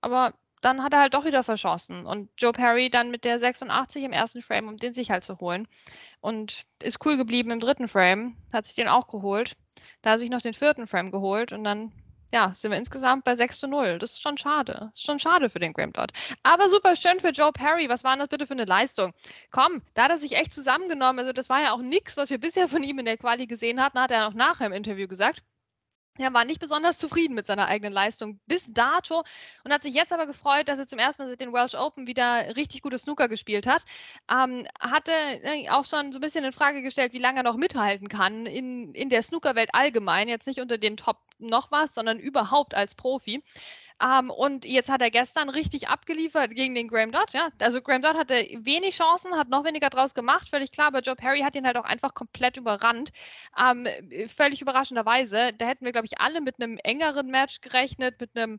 Aber 0.00 0.34
dann 0.64 0.82
hat 0.82 0.94
er 0.94 1.00
halt 1.00 1.14
doch 1.14 1.26
wieder 1.26 1.42
verschossen. 1.42 2.06
Und 2.06 2.30
Joe 2.38 2.52
Perry 2.52 2.88
dann 2.88 3.10
mit 3.10 3.24
der 3.24 3.38
86 3.38 4.02
im 4.02 4.12
ersten 4.12 4.40
Frame, 4.40 4.68
um 4.68 4.76
den 4.78 4.94
sich 4.94 5.10
halt 5.10 5.24
zu 5.24 5.38
holen. 5.40 5.68
Und 6.20 6.64
ist 6.82 7.04
cool 7.04 7.18
geblieben 7.18 7.50
im 7.50 7.60
dritten 7.60 7.88
Frame, 7.88 8.36
hat 8.52 8.64
sich 8.64 8.74
den 8.74 8.88
auch 8.88 9.08
geholt. 9.08 9.56
Da 10.00 10.12
hat 10.12 10.20
sich 10.20 10.30
noch 10.30 10.40
den 10.40 10.54
vierten 10.54 10.86
Frame 10.86 11.10
geholt 11.10 11.52
und 11.52 11.64
dann 11.64 11.92
ja, 12.34 12.52
sind 12.52 12.72
wir 12.72 12.78
insgesamt 12.78 13.22
bei 13.22 13.36
6 13.36 13.60
zu 13.60 13.68
0. 13.68 14.00
Das 14.00 14.10
ist 14.10 14.20
schon 14.20 14.36
schade. 14.36 14.72
Das 14.90 14.94
ist 14.94 15.04
schon 15.06 15.20
schade 15.20 15.48
für 15.50 15.60
den 15.60 15.72
Graham 15.72 15.92
Dodd. 15.92 16.12
Aber 16.42 16.68
super 16.68 16.96
schön 16.96 17.20
für 17.20 17.28
Joe 17.28 17.52
Perry. 17.52 17.88
Was 17.88 18.02
war 18.02 18.16
das 18.16 18.26
bitte 18.26 18.48
für 18.48 18.54
eine 18.54 18.64
Leistung? 18.64 19.14
Komm, 19.52 19.82
da 19.94 20.04
hat 20.04 20.10
er 20.10 20.18
sich 20.18 20.32
echt 20.36 20.52
zusammengenommen. 20.52 21.20
Also, 21.20 21.32
das 21.32 21.48
war 21.48 21.62
ja 21.62 21.72
auch 21.72 21.78
nichts, 21.80 22.16
was 22.16 22.30
wir 22.30 22.38
bisher 22.38 22.66
von 22.66 22.82
ihm 22.82 22.98
in 22.98 23.04
der 23.04 23.18
Quali 23.18 23.46
gesehen 23.46 23.80
hatten, 23.80 24.00
hat 24.00 24.10
er 24.10 24.26
auch 24.26 24.34
nachher 24.34 24.66
im 24.66 24.72
Interview 24.72 25.06
gesagt. 25.06 25.44
Er 26.16 26.32
war 26.32 26.44
nicht 26.44 26.60
besonders 26.60 26.96
zufrieden 26.96 27.34
mit 27.34 27.46
seiner 27.46 27.66
eigenen 27.66 27.92
Leistung 27.92 28.38
bis 28.46 28.72
dato 28.72 29.24
und 29.64 29.72
hat 29.72 29.82
sich 29.82 29.94
jetzt 29.94 30.12
aber 30.12 30.26
gefreut, 30.26 30.68
dass 30.68 30.78
er 30.78 30.86
zum 30.86 31.00
ersten 31.00 31.22
Mal 31.22 31.28
seit 31.28 31.40
den 31.40 31.52
Welsh 31.52 31.74
Open 31.74 32.06
wieder 32.06 32.54
richtig 32.54 32.82
gute 32.82 33.00
Snooker 33.00 33.28
gespielt 33.28 33.66
hat. 33.66 33.84
Ähm, 34.30 34.64
hatte 34.78 35.10
äh, 35.10 35.68
auch 35.70 35.84
schon 35.84 36.12
so 36.12 36.18
ein 36.18 36.20
bisschen 36.20 36.44
in 36.44 36.52
Frage 36.52 36.82
gestellt, 36.82 37.14
wie 37.14 37.18
lange 37.18 37.40
er 37.40 37.42
noch 37.42 37.56
mithalten 37.56 38.06
kann 38.06 38.46
in, 38.46 38.94
in 38.94 39.08
der 39.08 39.22
Snookerwelt 39.22 39.74
allgemein. 39.74 40.28
Jetzt 40.28 40.46
nicht 40.46 40.60
unter 40.60 40.78
den 40.78 40.96
Top 40.96 41.18
noch 41.40 41.72
was, 41.72 41.94
sondern 41.94 42.20
überhaupt 42.20 42.74
als 42.74 42.94
Profi. 42.94 43.42
Ähm, 44.02 44.30
und 44.30 44.64
jetzt 44.64 44.90
hat 44.90 45.02
er 45.02 45.10
gestern 45.10 45.48
richtig 45.48 45.88
abgeliefert 45.88 46.50
gegen 46.54 46.74
den 46.74 46.88
Graham 46.88 47.12
Dodd. 47.12 47.32
Ja? 47.32 47.48
Also 47.60 47.80
Graham 47.80 48.02
Dodd 48.02 48.16
hatte 48.16 48.34
wenig 48.34 48.96
Chancen, 48.96 49.36
hat 49.36 49.48
noch 49.48 49.64
weniger 49.64 49.90
draus 49.90 50.14
gemacht, 50.14 50.48
völlig 50.48 50.72
klar. 50.72 50.88
Aber 50.88 51.00
Joe 51.00 51.16
Perry 51.16 51.40
hat 51.40 51.54
ihn 51.56 51.66
halt 51.66 51.76
auch 51.76 51.84
einfach 51.84 52.14
komplett 52.14 52.56
überrannt. 52.56 53.10
Ähm, 53.58 53.86
völlig 54.28 54.60
überraschenderweise. 54.60 55.52
Da 55.56 55.66
hätten 55.66 55.84
wir, 55.84 55.92
glaube 55.92 56.06
ich, 56.06 56.20
alle 56.20 56.40
mit 56.40 56.60
einem 56.60 56.78
engeren 56.78 57.28
Match 57.28 57.60
gerechnet, 57.60 58.20
mit 58.20 58.36
einem 58.36 58.58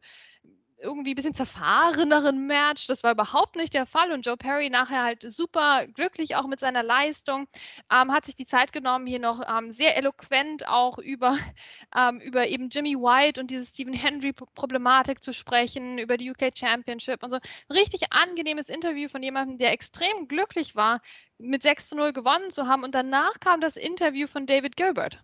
irgendwie 0.77 1.11
ein 1.11 1.15
bisschen 1.15 1.33
zerfahreneren 1.33 2.45
Match. 2.47 2.87
Das 2.87 3.03
war 3.03 3.11
überhaupt 3.11 3.55
nicht 3.55 3.73
der 3.73 3.85
Fall 3.85 4.11
und 4.11 4.25
Joe 4.25 4.37
Perry 4.37 4.69
nachher 4.69 5.03
halt 5.03 5.23
super 5.31 5.87
glücklich 5.87 6.35
auch 6.35 6.47
mit 6.47 6.59
seiner 6.59 6.83
Leistung. 6.83 7.47
Ähm, 7.91 8.11
hat 8.11 8.25
sich 8.25 8.35
die 8.35 8.45
Zeit 8.45 8.73
genommen, 8.73 9.07
hier 9.07 9.19
noch 9.19 9.41
ähm, 9.47 9.71
sehr 9.71 9.97
eloquent 9.97 10.67
auch 10.67 10.97
über, 10.97 11.37
ähm, 11.95 12.19
über 12.19 12.47
eben 12.47 12.69
Jimmy 12.69 12.95
White 12.95 13.39
und 13.39 13.51
diese 13.51 13.65
Stephen 13.65 13.93
Hendry-Problematik 13.93 15.23
zu 15.23 15.33
sprechen, 15.33 15.97
über 15.97 16.17
die 16.17 16.29
UK 16.31 16.51
Championship 16.55 17.23
und 17.23 17.31
so. 17.31 17.39
Richtig 17.69 18.11
angenehmes 18.11 18.69
Interview 18.69 19.09
von 19.09 19.23
jemandem, 19.23 19.57
der 19.57 19.71
extrem 19.71 20.27
glücklich 20.27 20.75
war, 20.75 21.01
mit 21.37 21.63
6 21.63 21.89
zu 21.89 21.95
0 21.95 22.13
gewonnen 22.13 22.49
zu 22.51 22.67
haben. 22.67 22.83
Und 22.83 22.95
danach 22.95 23.39
kam 23.39 23.61
das 23.61 23.75
Interview 23.75 24.27
von 24.27 24.45
David 24.45 24.75
Gilbert. 24.75 25.21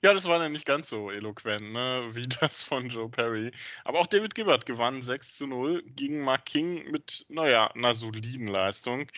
Ja, 0.00 0.14
das 0.14 0.26
war 0.26 0.38
dann 0.38 0.52
nicht 0.52 0.64
ganz 0.64 0.88
so 0.88 1.10
eloquent, 1.10 1.72
ne, 1.72 2.10
wie 2.14 2.26
das 2.40 2.62
von 2.62 2.88
Joe 2.88 3.08
Perry. 3.08 3.50
Aber 3.84 3.98
auch 3.98 4.06
David 4.06 4.34
Gibbard 4.34 4.64
gewann 4.64 5.02
6 5.02 5.36
zu 5.38 5.46
0 5.46 5.82
gegen 5.84 6.20
Mark 6.22 6.44
King 6.46 6.90
mit, 6.90 7.26
naja, 7.28 7.68
einer 7.72 7.94
soliden 7.94 8.46
Leistung. 8.46 9.10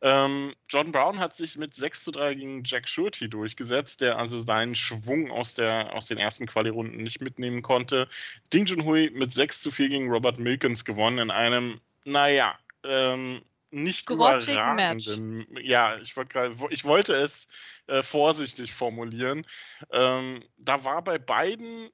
Ähm, 0.00 0.54
John 0.68 0.92
Brown 0.92 1.18
hat 1.18 1.34
sich 1.34 1.56
mit 1.56 1.74
6 1.74 2.04
zu 2.04 2.10
3 2.12 2.34
gegen 2.34 2.62
Jack 2.64 2.88
Shurty 2.88 3.28
durchgesetzt, 3.28 4.00
der 4.00 4.18
also 4.18 4.38
seinen 4.38 4.74
Schwung 4.76 5.30
aus, 5.30 5.54
der, 5.54 5.94
aus 5.94 6.06
den 6.06 6.18
ersten 6.18 6.46
Quali-Runden 6.46 7.02
nicht 7.02 7.20
mitnehmen 7.20 7.62
konnte. 7.62 8.08
Ding 8.52 8.66
Junhui 8.66 9.10
mit 9.10 9.32
6 9.32 9.60
zu 9.62 9.70
4 9.70 9.88
gegen 9.88 10.08
Robert 10.10 10.38
Milkins 10.38 10.84
gewonnen 10.84 11.18
in 11.18 11.30
einem, 11.30 11.80
naja, 12.04 12.56
ähm, 12.84 13.42
nicht 13.70 14.08
überragenden. 14.10 15.46
Ja, 15.62 15.98
ich, 15.98 16.16
wollt 16.16 16.30
grad, 16.30 16.52
ich 16.70 16.84
wollte 16.84 17.14
es 17.14 17.48
äh, 17.86 18.02
vorsichtig 18.02 18.72
formulieren. 18.72 19.46
Ähm, 19.90 20.42
da 20.56 20.84
war 20.84 21.02
bei 21.02 21.18
beiden, 21.18 21.90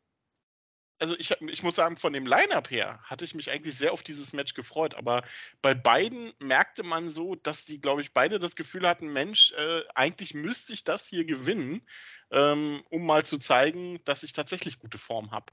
also 0.99 1.17
ich, 1.19 1.33
ich 1.41 1.63
muss 1.63 1.75
sagen, 1.75 1.97
von 1.97 2.13
dem 2.13 2.27
Line-Up 2.27 2.71
her 2.71 3.01
hatte 3.05 3.25
ich 3.25 3.35
mich 3.35 3.51
eigentlich 3.51 3.77
sehr 3.77 3.93
auf 3.93 4.03
dieses 4.03 4.33
Match 4.33 4.55
gefreut, 4.55 4.95
aber 4.95 5.25
bei 5.63 5.75
beiden 5.75 6.33
merkte 6.39 6.83
man 6.83 7.11
so, 7.11 7.35
dass 7.35 7.65
die, 7.65 7.81
glaube 7.81 8.03
ich, 8.03 8.13
beide 8.13 8.39
das 8.39 8.57
Gefühl 8.57 8.89
hatten, 8.89 9.13
Mensch, 9.13 9.53
äh, 9.53 9.83
eigentlich 9.95 10.35
müsste 10.35 10.73
ich 10.73 10.85
das 10.85 11.09
hier 11.09 11.25
gewinnen, 11.25 11.87
ähm, 12.31 12.83
um 12.91 13.05
mal 13.05 13.25
zu 13.25 13.39
zeigen, 13.39 14.03
dass 14.05 14.23
ich 14.23 14.33
tatsächlich 14.33 14.79
gute 14.79 14.99
Form 14.99 15.33
habe. 15.33 15.53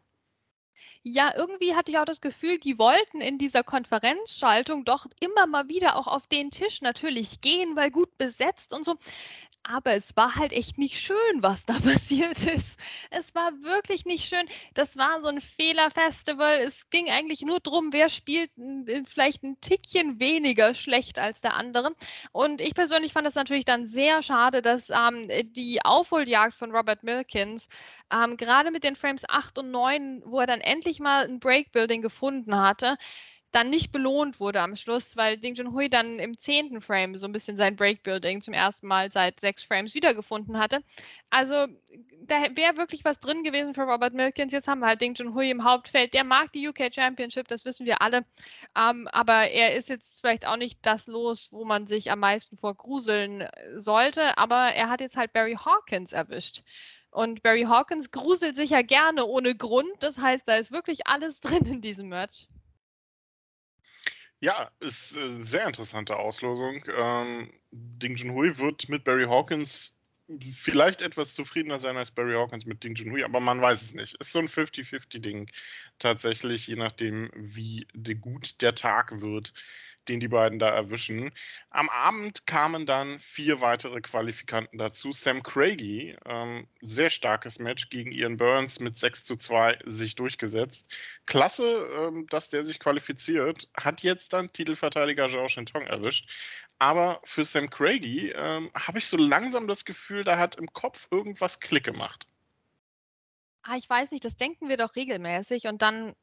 Ja, 1.04 1.34
irgendwie 1.36 1.76
hatte 1.76 1.92
ich 1.92 1.98
auch 1.98 2.06
das 2.06 2.22
Gefühl, 2.22 2.60
die 2.60 2.78
wollten 2.78 3.22
in 3.22 3.38
dieser 3.38 3.64
Konferenzschaltung 3.64 4.86
doch 4.86 5.08
immer 5.20 5.48
mal 5.48 5.68
wieder 5.68 5.96
auch 5.96 6.08
auf 6.08 6.28
den 6.28 6.52
Tisch 6.52 6.82
natürlich 6.82 7.42
gehen, 7.42 7.76
weil 7.76 7.92
gut 7.92 8.18
besetzt 8.18 8.74
und 8.74 8.86
so 8.86 8.98
aber 9.64 9.94
es 9.94 10.16
war 10.16 10.36
halt 10.36 10.54
echt 10.54 10.78
nicht 10.78 11.00
schön, 11.00 11.18
was 11.38 11.66
da 11.66 11.74
passiert 11.80 12.44
ist. 12.46 12.80
Es 13.14 13.36
war 13.36 13.52
wirklich 13.62 14.06
nicht 14.06 14.24
schön. 14.24 14.48
Das 14.74 14.96
war 14.96 15.22
so 15.22 15.28
ein 15.28 15.42
Fehlerfestival. 15.42 16.60
Es 16.60 16.90
ging 16.90 17.10
eigentlich 17.10 17.42
nur 17.42 17.60
darum, 17.60 17.92
wer 17.92 18.08
spielt 18.10 18.52
vielleicht 19.06 19.44
ein 19.44 19.60
Tickchen 19.60 20.22
weniger 20.22 20.74
schlecht 20.74 21.20
als 21.20 21.42
der 21.42 21.56
andere. 21.56 21.94
Und 22.32 22.62
ich 22.62 22.74
persönlich 22.74 23.12
fand 23.12 23.28
es 23.28 23.36
natürlich 23.36 23.66
dann 23.66 23.86
sehr 23.86 24.24
schade, 24.24 24.62
dass 24.62 24.90
ähm, 24.90 25.28
die 25.52 25.84
Aufholjagd 25.84 26.54
von 26.54 26.72
Robert 26.74 27.04
Milkins 27.04 27.68
ähm, 28.14 28.38
gerade 28.38 28.72
mit 28.72 28.86
den 28.86 28.96
Frames 28.96 29.24
8 29.28 29.60
und 29.60 29.72
9, 29.72 30.24
wo 30.26 30.40
er 30.40 30.48
dann 30.48 30.62
endlich 30.62 31.02
mal 31.02 31.26
ein 31.26 31.42
Breakbuilding 31.42 32.02
gefunden 32.02 32.56
hatte, 32.56 32.96
dann 33.52 33.70
nicht 33.70 33.92
belohnt 33.92 34.40
wurde 34.40 34.62
am 34.62 34.76
Schluss, 34.76 35.18
weil 35.18 35.38
Ding 35.38 35.56
Junhui 35.56 35.90
dann 35.90 36.20
im 36.20 36.38
zehnten 36.38 36.82
Frame 36.82 37.16
so 37.16 37.28
ein 37.28 37.34
bisschen 37.34 37.58
sein 37.58 37.76
Breakbuilding 37.76 38.42
zum 38.42 38.54
ersten 38.54 38.88
Mal 38.88 39.12
seit 39.12 39.40
sechs 39.40 39.64
Frames 39.64 39.94
wiedergefunden 39.94 40.58
hatte. 40.58 40.82
Also 41.30 41.68
da 42.24 42.36
wäre 42.56 42.78
wirklich 42.78 43.04
was 43.04 43.20
drin 43.20 43.44
gewesen 43.44 43.74
für 43.74 43.82
Robert 43.84 44.14
Milkins. 44.14 44.54
Jetzt 44.54 44.68
haben 44.68 44.80
wir 44.80 44.88
halt 44.88 45.02
Ding 45.02 45.16
Junhui 45.16 45.50
im 45.50 45.64
Hauptfeld. 45.64 46.14
Der 46.14 46.24
mag 46.24 46.52
die 46.54 46.68
UK 46.68 46.94
Championship, 46.94 47.48
das 47.48 47.66
wissen 47.66 47.86
wir 47.86 48.02
alle. 48.02 48.26
Ähm, 48.78 49.08
aber 49.12 49.50
er 49.50 49.76
ist 49.76 49.90
jetzt 49.90 50.22
vielleicht 50.22 50.48
auch 50.48 50.58
nicht 50.58 50.80
das 50.84 51.08
Los, 51.08 51.50
wo 51.52 51.66
man 51.66 51.88
sich 51.88 52.12
am 52.12 52.20
meisten 52.20 52.58
vor 52.58 52.76
gruseln 52.76 53.48
sollte. 53.76 54.38
Aber 54.38 54.74
er 54.74 54.90
hat 54.90 55.02
jetzt 55.02 55.18
halt 55.18 55.34
Barry 55.34 55.56
Hawkins 55.56 56.14
erwischt. 56.14 56.64
Und 57.10 57.44
Barry 57.44 57.64
Hawkins 57.64 58.12
gruselt 58.12 58.56
sich 58.56 58.70
ja 58.70 58.82
gerne 58.82 59.26
ohne 59.26 59.54
Grund. 59.56 59.92
Das 60.00 60.18
heißt, 60.18 60.44
da 60.48 60.56
ist 60.56 60.72
wirklich 60.72 61.08
alles 61.08 61.42
drin 61.42 61.66
in 61.66 61.82
diesem 61.82 62.08
Match. 62.08 62.48
Ja, 64.42 64.72
ist 64.80 65.16
eine 65.16 65.40
sehr 65.40 65.68
interessante 65.68 66.18
Auslosung. 66.18 66.84
Ähm, 66.98 67.54
Ding 67.72 68.16
Junhui 68.16 68.58
wird 68.58 68.90
mit 68.90 69.04
Barry 69.04 69.26
Hawkins 69.26 69.96
vielleicht 70.52 71.04
etwas 71.04 71.36
zufriedener 71.36 71.78
sein 71.80 71.96
als 71.96 72.10
Barry 72.10 72.34
Hawkins 72.34 72.66
mit 72.66 72.84
Ding 72.84 72.96
Junhui, 72.96 73.24
aber 73.24 73.40
man 73.40 73.62
weiß 73.62 73.82
es 73.84 73.94
nicht. 73.94 74.16
Ist 74.16 74.32
so 74.32 74.40
ein 74.40 74.48
50-50-Ding 74.48 75.52
tatsächlich, 76.00 76.66
je 76.66 76.76
nachdem, 76.76 77.30
wie 77.36 77.86
gut 78.20 78.62
der 78.62 78.74
Tag 78.74 79.22
wird 79.22 79.54
den 80.08 80.20
die 80.20 80.28
beiden 80.28 80.60
da 80.60 80.70
erwischen. 80.70 81.32
Am 81.70 81.90
Abend 81.90 82.46
kamen 82.48 82.86
dann 82.86 83.20
vier 83.20 83.62
weitere 83.62 84.02
Qualifikanten 84.02 84.78
dazu. 84.78 85.12
Sam 85.12 85.44
Craigie, 85.44 86.16
ähm, 86.26 86.68
sehr 86.82 87.10
starkes 87.10 87.60
Match 87.60 87.90
gegen 87.90 88.12
Ian 88.12 88.38
Burns 88.38 88.80
mit 88.80 88.98
6 88.98 89.26
zu 89.26 89.36
2 89.36 89.80
sich 89.86 90.16
durchgesetzt. 90.16 90.90
Klasse, 91.26 91.88
ähm, 91.98 92.28
dass 92.28 92.50
der 92.50 92.64
sich 92.64 92.80
qualifiziert, 92.80 93.70
hat 93.76 94.02
jetzt 94.02 94.34
dann 94.34 94.52
Titelverteidiger 94.52 95.30
Zhao 95.30 95.48
Shintong 95.48 95.84
erwischt. 95.84 96.30
Aber 96.80 97.22
für 97.24 97.46
Sam 97.46 97.70
Craigie 97.70 98.32
ähm, 98.32 98.72
habe 98.74 98.98
ich 98.98 99.08
so 99.08 99.18
langsam 99.18 99.68
das 99.68 99.86
Gefühl, 99.86 100.24
da 100.24 100.40
hat 100.40 100.56
im 100.56 100.74
Kopf 100.74 101.08
irgendwas 101.12 101.60
Klick 101.60 101.84
gemacht. 101.84 102.26
Ah, 103.64 103.76
ich 103.78 103.88
weiß 103.88 104.10
nicht, 104.12 104.26
das 104.26 104.36
denken 104.36 104.70
wir 104.70 104.78
doch 104.78 104.96
regelmäßig 104.96 105.68
und 105.68 105.84
dann 105.84 106.16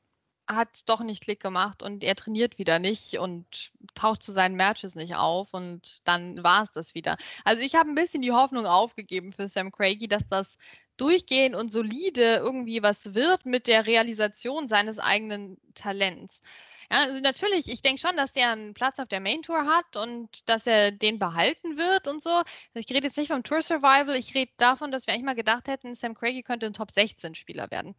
hat 0.48 0.88
doch 0.88 1.00
nicht 1.00 1.22
Klick 1.22 1.40
gemacht 1.40 1.82
und 1.82 2.02
er 2.02 2.16
trainiert 2.16 2.58
wieder 2.58 2.78
nicht 2.78 3.18
und 3.18 3.70
taucht 3.94 4.22
zu 4.22 4.32
seinen 4.32 4.56
Matches 4.56 4.94
nicht 4.94 5.14
auf 5.14 5.52
und 5.52 6.00
dann 6.04 6.42
war 6.42 6.62
es 6.62 6.72
das 6.72 6.94
wieder. 6.94 7.16
Also 7.44 7.62
ich 7.62 7.74
habe 7.74 7.90
ein 7.90 7.94
bisschen 7.94 8.22
die 8.22 8.32
Hoffnung 8.32 8.66
aufgegeben 8.66 9.32
für 9.32 9.48
Sam 9.48 9.70
Craigie, 9.70 10.08
dass 10.08 10.26
das 10.28 10.56
durchgehen 10.96 11.54
und 11.54 11.70
solide 11.70 12.36
irgendwie 12.36 12.82
was 12.82 13.14
wird 13.14 13.46
mit 13.46 13.66
der 13.66 13.86
Realisation 13.86 14.68
seines 14.68 14.98
eigenen 14.98 15.58
Talents. 15.74 16.42
Ja, 16.90 17.02
also 17.02 17.20
natürlich, 17.20 17.68
ich 17.68 17.82
denke 17.82 18.00
schon, 18.00 18.16
dass 18.16 18.32
der 18.32 18.50
einen 18.50 18.72
Platz 18.72 18.98
auf 18.98 19.08
der 19.08 19.20
Main 19.20 19.42
Tour 19.42 19.66
hat 19.66 19.96
und 19.96 20.48
dass 20.48 20.66
er 20.66 20.90
den 20.90 21.18
behalten 21.18 21.76
wird 21.76 22.08
und 22.08 22.22
so. 22.22 22.42
Ich 22.72 22.88
rede 22.90 23.06
jetzt 23.06 23.18
nicht 23.18 23.28
vom 23.28 23.42
Tour 23.42 23.60
Survival, 23.60 24.16
ich 24.16 24.34
rede 24.34 24.52
davon, 24.56 24.90
dass 24.90 25.06
wir 25.06 25.12
eigentlich 25.12 25.26
mal 25.26 25.34
gedacht 25.34 25.68
hätten, 25.68 25.94
Sam 25.94 26.14
Craigie 26.14 26.42
könnte 26.42 26.66
ein 26.66 26.72
Top 26.72 26.90
16 26.90 27.34
Spieler 27.34 27.70
werden. 27.70 27.94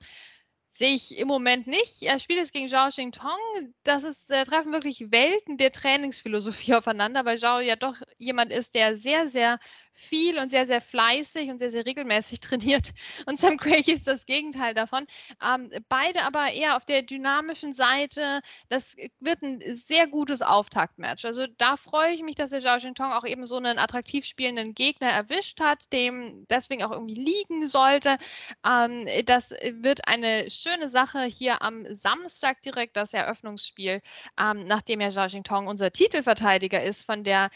Sehe 0.79 0.93
ich 0.95 1.17
im 1.17 1.27
Moment 1.27 1.67
nicht. 1.67 2.03
Er 2.03 2.19
spielt 2.19 2.39
jetzt 2.39 2.53
gegen 2.53 2.69
Zhao 2.69 2.87
Xingtong. 2.87 3.37
Das 3.83 4.05
ist, 4.05 4.31
da 4.31 4.45
treffen 4.45 4.71
wirklich 4.71 5.11
Welten 5.11 5.57
der 5.57 5.73
Trainingsphilosophie 5.73 6.73
aufeinander, 6.75 7.25
weil 7.25 7.37
Zhao 7.37 7.59
ja 7.59 7.75
doch 7.75 7.97
jemand 8.17 8.53
ist, 8.53 8.75
der 8.75 8.95
sehr, 8.95 9.27
sehr 9.27 9.59
viel 9.99 10.39
und 10.39 10.49
sehr, 10.49 10.65
sehr 10.65 10.81
fleißig 10.81 11.49
und 11.49 11.59
sehr, 11.59 11.71
sehr 11.71 11.85
regelmäßig 11.85 12.39
trainiert. 12.39 12.93
Und 13.25 13.39
Sam 13.39 13.57
Craig 13.57 13.88
ist 13.88 14.07
das 14.07 14.25
Gegenteil 14.25 14.73
davon. 14.73 15.05
Ähm, 15.45 15.69
beide 15.89 16.23
aber 16.23 16.51
eher 16.51 16.77
auf 16.77 16.85
der 16.85 17.03
dynamischen 17.03 17.73
Seite. 17.73 18.41
Das 18.69 18.95
wird 19.19 19.41
ein 19.41 19.62
sehr 19.75 20.07
gutes 20.07 20.41
Auftaktmatch. 20.41 21.25
Also 21.25 21.45
da 21.57 21.77
freue 21.77 22.13
ich 22.13 22.23
mich, 22.23 22.35
dass 22.35 22.49
der 22.49 22.62
Zhao 22.62 22.77
Jintong 22.77 23.12
auch 23.12 23.25
eben 23.25 23.45
so 23.45 23.57
einen 23.57 23.77
attraktiv 23.77 24.25
spielenden 24.25 24.73
Gegner 24.73 25.09
erwischt 25.09 25.59
hat, 25.59 25.91
dem 25.91 26.45
deswegen 26.49 26.83
auch 26.83 26.91
irgendwie 26.91 27.15
liegen 27.15 27.67
sollte. 27.67 28.17
Ähm, 28.65 29.07
das 29.25 29.51
wird 29.51 30.07
eine 30.07 30.49
schöne 30.49 30.89
Sache 30.89 31.23
hier 31.23 31.62
am 31.62 31.85
Samstag 31.93 32.62
direkt, 32.63 32.95
das 32.95 33.13
Eröffnungsspiel, 33.13 34.01
ähm, 34.39 34.65
nachdem 34.65 35.01
ja 35.01 35.12
Zhao 35.12 35.27
Jintong 35.27 35.67
unser 35.67 35.91
Titelverteidiger 35.91 36.81
ist 36.81 37.03
von 37.03 37.23
der 37.23 37.49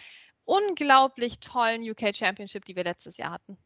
unglaublich 0.46 1.40
tollen 1.40 1.88
UK 1.90 2.16
Championship, 2.16 2.66
die 2.66 2.76
wir 2.76 2.84
letztes 2.84 3.18
Jahr 3.18 3.32
hatten. 3.32 3.58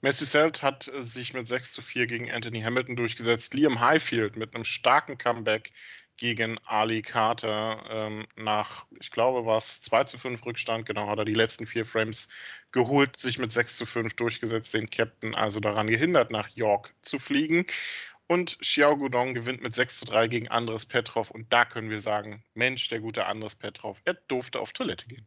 Messi 0.00 0.24
Selt 0.24 0.62
hat 0.62 0.88
äh, 0.88 1.02
sich 1.02 1.34
mit 1.34 1.46
6 1.46 1.72
zu 1.72 1.82
4 1.82 2.06
gegen 2.06 2.30
Anthony 2.30 2.62
Hamilton 2.62 2.96
durchgesetzt. 2.96 3.54
Liam 3.54 3.80
Highfield 3.80 4.36
mit 4.36 4.54
einem 4.54 4.64
starken 4.64 5.18
Comeback 5.18 5.72
gegen 6.16 6.58
Ali 6.66 7.00
Carter 7.00 7.82
ähm, 7.88 8.26
nach, 8.36 8.86
ich 9.00 9.10
glaube, 9.10 9.46
war 9.46 9.56
es 9.56 9.80
2 9.80 10.04
zu 10.04 10.18
5 10.18 10.44
Rückstand, 10.44 10.84
genau, 10.84 11.08
hat 11.08 11.18
er 11.18 11.24
die 11.24 11.34
letzten 11.34 11.66
vier 11.66 11.86
Frames 11.86 12.28
geholt, 12.72 13.16
sich 13.16 13.38
mit 13.38 13.50
6 13.50 13.78
zu 13.78 13.86
5 13.86 14.14
durchgesetzt, 14.14 14.74
den 14.74 14.90
Captain 14.90 15.34
also 15.34 15.60
daran 15.60 15.86
gehindert, 15.86 16.30
nach 16.30 16.48
York 16.50 16.94
zu 17.02 17.18
fliegen. 17.18 17.64
Und 18.26 18.58
Xiao 18.60 18.96
Gudong 18.96 19.34
gewinnt 19.34 19.62
mit 19.62 19.74
6 19.74 19.98
zu 19.98 20.04
3 20.04 20.28
gegen 20.28 20.48
Andres 20.48 20.86
Petrov. 20.86 21.30
Und 21.30 21.52
da 21.52 21.64
können 21.64 21.90
wir 21.90 22.00
sagen, 22.00 22.44
Mensch, 22.54 22.88
der 22.88 23.00
gute 23.00 23.26
Andres 23.26 23.56
Petrov, 23.56 24.00
er 24.04 24.14
durfte 24.14 24.60
auf 24.60 24.72
Toilette 24.72 25.06
gehen. 25.08 25.26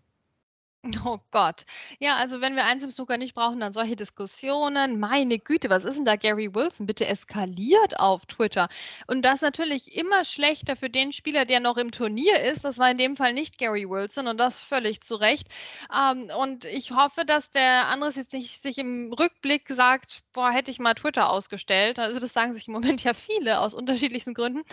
Oh 1.06 1.20
Gott. 1.32 1.66
Ja, 2.00 2.16
also 2.18 2.42
wenn 2.42 2.56
wir 2.56 2.66
eins 2.66 2.84
im 2.84 2.92
Snooker 2.92 3.18
nicht 3.18 3.36
brauchen, 3.36 3.60
dann 3.60 3.74
solche 3.74 3.96
Diskussionen. 3.96 5.00
Meine 5.00 5.40
Güte, 5.40 5.70
was 5.70 5.86
ist 5.86 5.98
denn 5.98 6.06
da 6.06 6.16
Gary 6.16 6.54
Wilson? 6.54 6.86
Bitte 6.86 7.06
eskaliert 7.06 8.00
auf 8.00 8.26
Twitter. 8.26 8.68
Und 9.08 9.22
das 9.24 9.42
natürlich 9.42 9.96
immer 9.96 10.26
schlechter 10.26 10.76
für 10.76 10.90
den 10.90 11.12
Spieler, 11.14 11.46
der 11.46 11.60
noch 11.62 11.78
im 11.78 11.92
Turnier 11.92 12.42
ist. 12.42 12.66
Das 12.66 12.78
war 12.78 12.92
in 12.92 12.98
dem 12.98 13.16
Fall 13.16 13.34
nicht 13.34 13.58
Gary 13.58 13.90
Wilson 13.90 14.28
und 14.28 14.38
das 14.40 14.62
völlig 14.62 15.02
zu 15.02 15.16
Recht. 15.16 15.48
Ähm, 15.94 16.30
und 16.38 16.66
ich 16.66 16.92
hoffe, 16.92 17.26
dass 17.26 17.52
der 17.52 17.88
andere 17.88 18.12
jetzt 18.12 18.34
nicht 18.34 18.62
sich 18.62 18.78
im 18.78 19.14
Rückblick 19.14 19.70
sagt, 19.70 20.24
boah, 20.34 20.52
hätte 20.52 20.72
ich 20.72 20.80
mal 20.80 20.94
Twitter 20.96 21.30
ausgestellt. 21.30 21.98
Also 22.00 22.20
das 22.20 22.34
sagen 22.34 22.54
sich 22.54 22.68
im 22.68 22.74
Moment 22.74 23.04
ja 23.04 23.14
viele 23.14 23.60
aus 23.60 23.74
unterschiedlichsten 23.74 24.34
Gründen. 24.34 24.64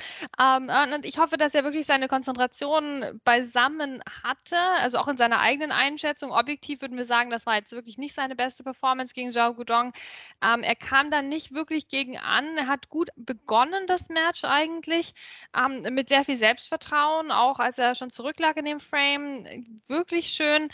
Ähm, 0.41 0.71
und 0.95 1.05
ich 1.05 1.19
hoffe, 1.19 1.37
dass 1.37 1.55
er 1.55 1.65
wirklich 1.65 1.87
seine 1.87 2.09
Konzentration 2.09 3.21
beisammen 3.25 4.03
hatte, 4.25 4.59
also 4.79 4.99
auch 4.99 5.09
in 5.09 5.17
seiner 5.17 5.41
eigenen 5.41 5.71
Einstellung 5.73 6.00
Einschätzung. 6.01 6.33
Objektiv 6.33 6.81
würden 6.81 6.97
wir 6.97 7.05
sagen, 7.05 7.31
das 7.31 7.47
war 7.47 7.57
jetzt 7.57 7.73
wirklich 7.73 7.99
nicht 7.99 8.15
seine 8.15 8.35
beste 8.35 8.63
Performance 8.63 9.15
gegen 9.15 9.33
Zhao 9.33 9.55
Gudong. 9.55 9.93
Ähm, 10.43 10.63
er 10.63 10.77
kam 10.77 11.11
dann 11.11 11.29
nicht 11.29 11.53
wirklich 11.53 11.89
gegen 11.89 12.19
an. 12.19 12.57
Er 12.57 12.67
hat 12.67 12.89
gut 12.89 13.11
begonnen, 13.17 13.87
das 13.87 14.09
Match 14.09 14.45
eigentlich, 14.45 15.15
ähm, 15.55 15.83
mit 15.95 16.09
sehr 16.09 16.25
viel 16.25 16.37
Selbstvertrauen, 16.37 17.31
auch 17.31 17.59
als 17.59 17.79
er 17.79 17.95
schon 17.95 18.11
zurücklag 18.11 18.57
in 18.57 18.65
dem 18.65 18.81
Frame. 18.81 19.83
Wirklich 19.89 20.29
schön. 20.31 20.71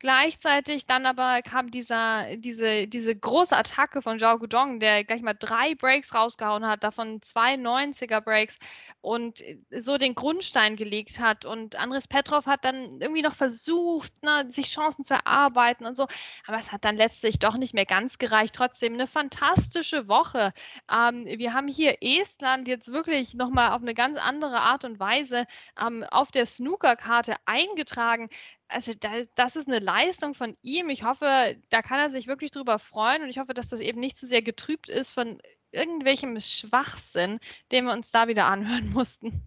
Gleichzeitig 0.00 0.86
dann 0.86 1.04
aber 1.04 1.42
kam 1.42 1.70
dieser, 1.70 2.34
diese, 2.38 2.88
diese 2.88 3.14
große 3.14 3.54
Attacke 3.54 4.00
von 4.00 4.18
Zhao 4.18 4.38
Gudong, 4.38 4.80
der 4.80 5.04
gleich 5.04 5.20
mal 5.20 5.34
drei 5.34 5.74
Breaks 5.74 6.14
rausgehauen 6.14 6.66
hat, 6.66 6.82
davon 6.82 7.20
zwei 7.20 7.56
90er 7.56 8.22
Breaks 8.22 8.56
und 9.02 9.44
so 9.70 9.98
den 9.98 10.14
Grundstein 10.14 10.76
gelegt 10.76 11.18
hat. 11.20 11.44
Und 11.44 11.76
Andres 11.76 12.08
Petrov 12.08 12.46
hat 12.46 12.64
dann 12.64 12.98
irgendwie 13.02 13.20
noch 13.20 13.34
versucht, 13.34 14.10
ne, 14.22 14.46
sich 14.50 14.70
Chancen 14.70 15.04
zu 15.04 15.12
erarbeiten 15.12 15.84
und 15.84 15.98
so. 15.98 16.06
Aber 16.46 16.56
es 16.58 16.72
hat 16.72 16.86
dann 16.86 16.96
letztlich 16.96 17.38
doch 17.38 17.58
nicht 17.58 17.74
mehr 17.74 17.84
ganz 17.84 18.16
gereicht. 18.16 18.54
Trotzdem 18.54 18.94
eine 18.94 19.06
fantastische 19.06 20.08
Woche. 20.08 20.54
Ähm, 20.90 21.26
wir 21.26 21.52
haben 21.52 21.68
hier 21.68 21.98
Estland 22.00 22.68
jetzt 22.68 22.90
wirklich 22.90 23.34
nochmal 23.34 23.72
auf 23.72 23.82
eine 23.82 23.92
ganz 23.92 24.18
andere 24.18 24.60
Art 24.60 24.86
und 24.86 24.98
Weise 24.98 25.44
ähm, 25.78 26.04
auf 26.10 26.30
der 26.30 26.46
Snooker-Karte 26.46 27.36
eingetragen 27.44 28.30
also 28.70 28.94
da, 28.94 29.10
das 29.34 29.56
ist 29.56 29.68
eine 29.68 29.78
Leistung 29.78 30.34
von 30.34 30.56
ihm. 30.62 30.88
Ich 30.88 31.04
hoffe, 31.04 31.56
da 31.68 31.82
kann 31.82 31.98
er 31.98 32.10
sich 32.10 32.26
wirklich 32.26 32.50
drüber 32.50 32.78
freuen 32.78 33.22
und 33.22 33.28
ich 33.28 33.38
hoffe, 33.38 33.54
dass 33.54 33.68
das 33.68 33.80
eben 33.80 34.00
nicht 34.00 34.16
zu 34.16 34.26
sehr 34.26 34.42
getrübt 34.42 34.88
ist 34.88 35.12
von 35.12 35.40
irgendwelchem 35.72 36.38
Schwachsinn, 36.40 37.38
den 37.70 37.84
wir 37.84 37.92
uns 37.92 38.10
da 38.10 38.28
wieder 38.28 38.46
anhören 38.46 38.90
mussten. 38.92 39.42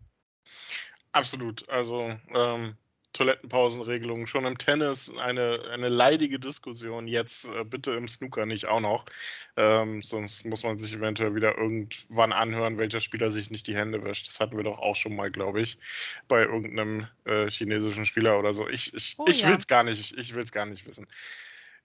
Absolut. 1.12 1.68
Also 1.70 2.16
ähm, 2.34 2.76
Toilettenpausenregelung 3.14 4.28
schon 4.28 4.46
im 4.46 4.58
Tennis 4.58 5.14
eine, 5.20 5.62
eine 5.72 5.90
leidige 5.90 6.40
Diskussion. 6.40 7.08
Jetzt 7.08 7.46
äh, 7.46 7.64
bitte 7.64 7.92
im 7.92 8.08
Snooker 8.08 8.46
nicht 8.46 8.68
auch 8.68 8.80
noch. 8.80 9.06
Ähm, 9.56 10.02
sonst 10.02 10.46
muss 10.46 10.64
man 10.64 10.78
sich 10.78 10.94
eventuell 10.94 11.36
wieder 11.36 11.58
irgendwann 11.58 12.34
anhören, 12.34 12.78
welcher 12.78 13.02
Spieler 13.02 13.32
sich 13.32 13.52
nicht 13.52 13.68
die 13.68 13.76
Hände 13.76 14.04
wäscht. 14.04 14.28
Das 14.28 14.40
hatten 14.40 14.58
wir 14.58 14.64
doch 14.64 14.80
auch 14.80 14.96
schon 14.96 15.16
mal, 15.16 15.32
glaube 15.32 15.62
ich, 15.62 15.78
bei 16.28 16.42
irgendeinem 16.42 17.08
äh, 17.26 17.50
chinesischen 17.50 18.06
Spieler 18.06 18.40
oder 18.40 18.54
so. 18.54 18.68
Ich, 18.68 18.94
ich, 18.94 19.16
oh, 19.18 19.26
ich 19.28 19.42
ja. 19.42 19.50
will 19.50 19.58
es 19.58 19.68
gar 19.68 19.84
nicht, 19.84 20.18
ich 20.18 20.34
will 20.34 20.44
es 20.44 20.52
gar 20.52 20.66
nicht 20.66 20.86
wissen. 20.88 21.08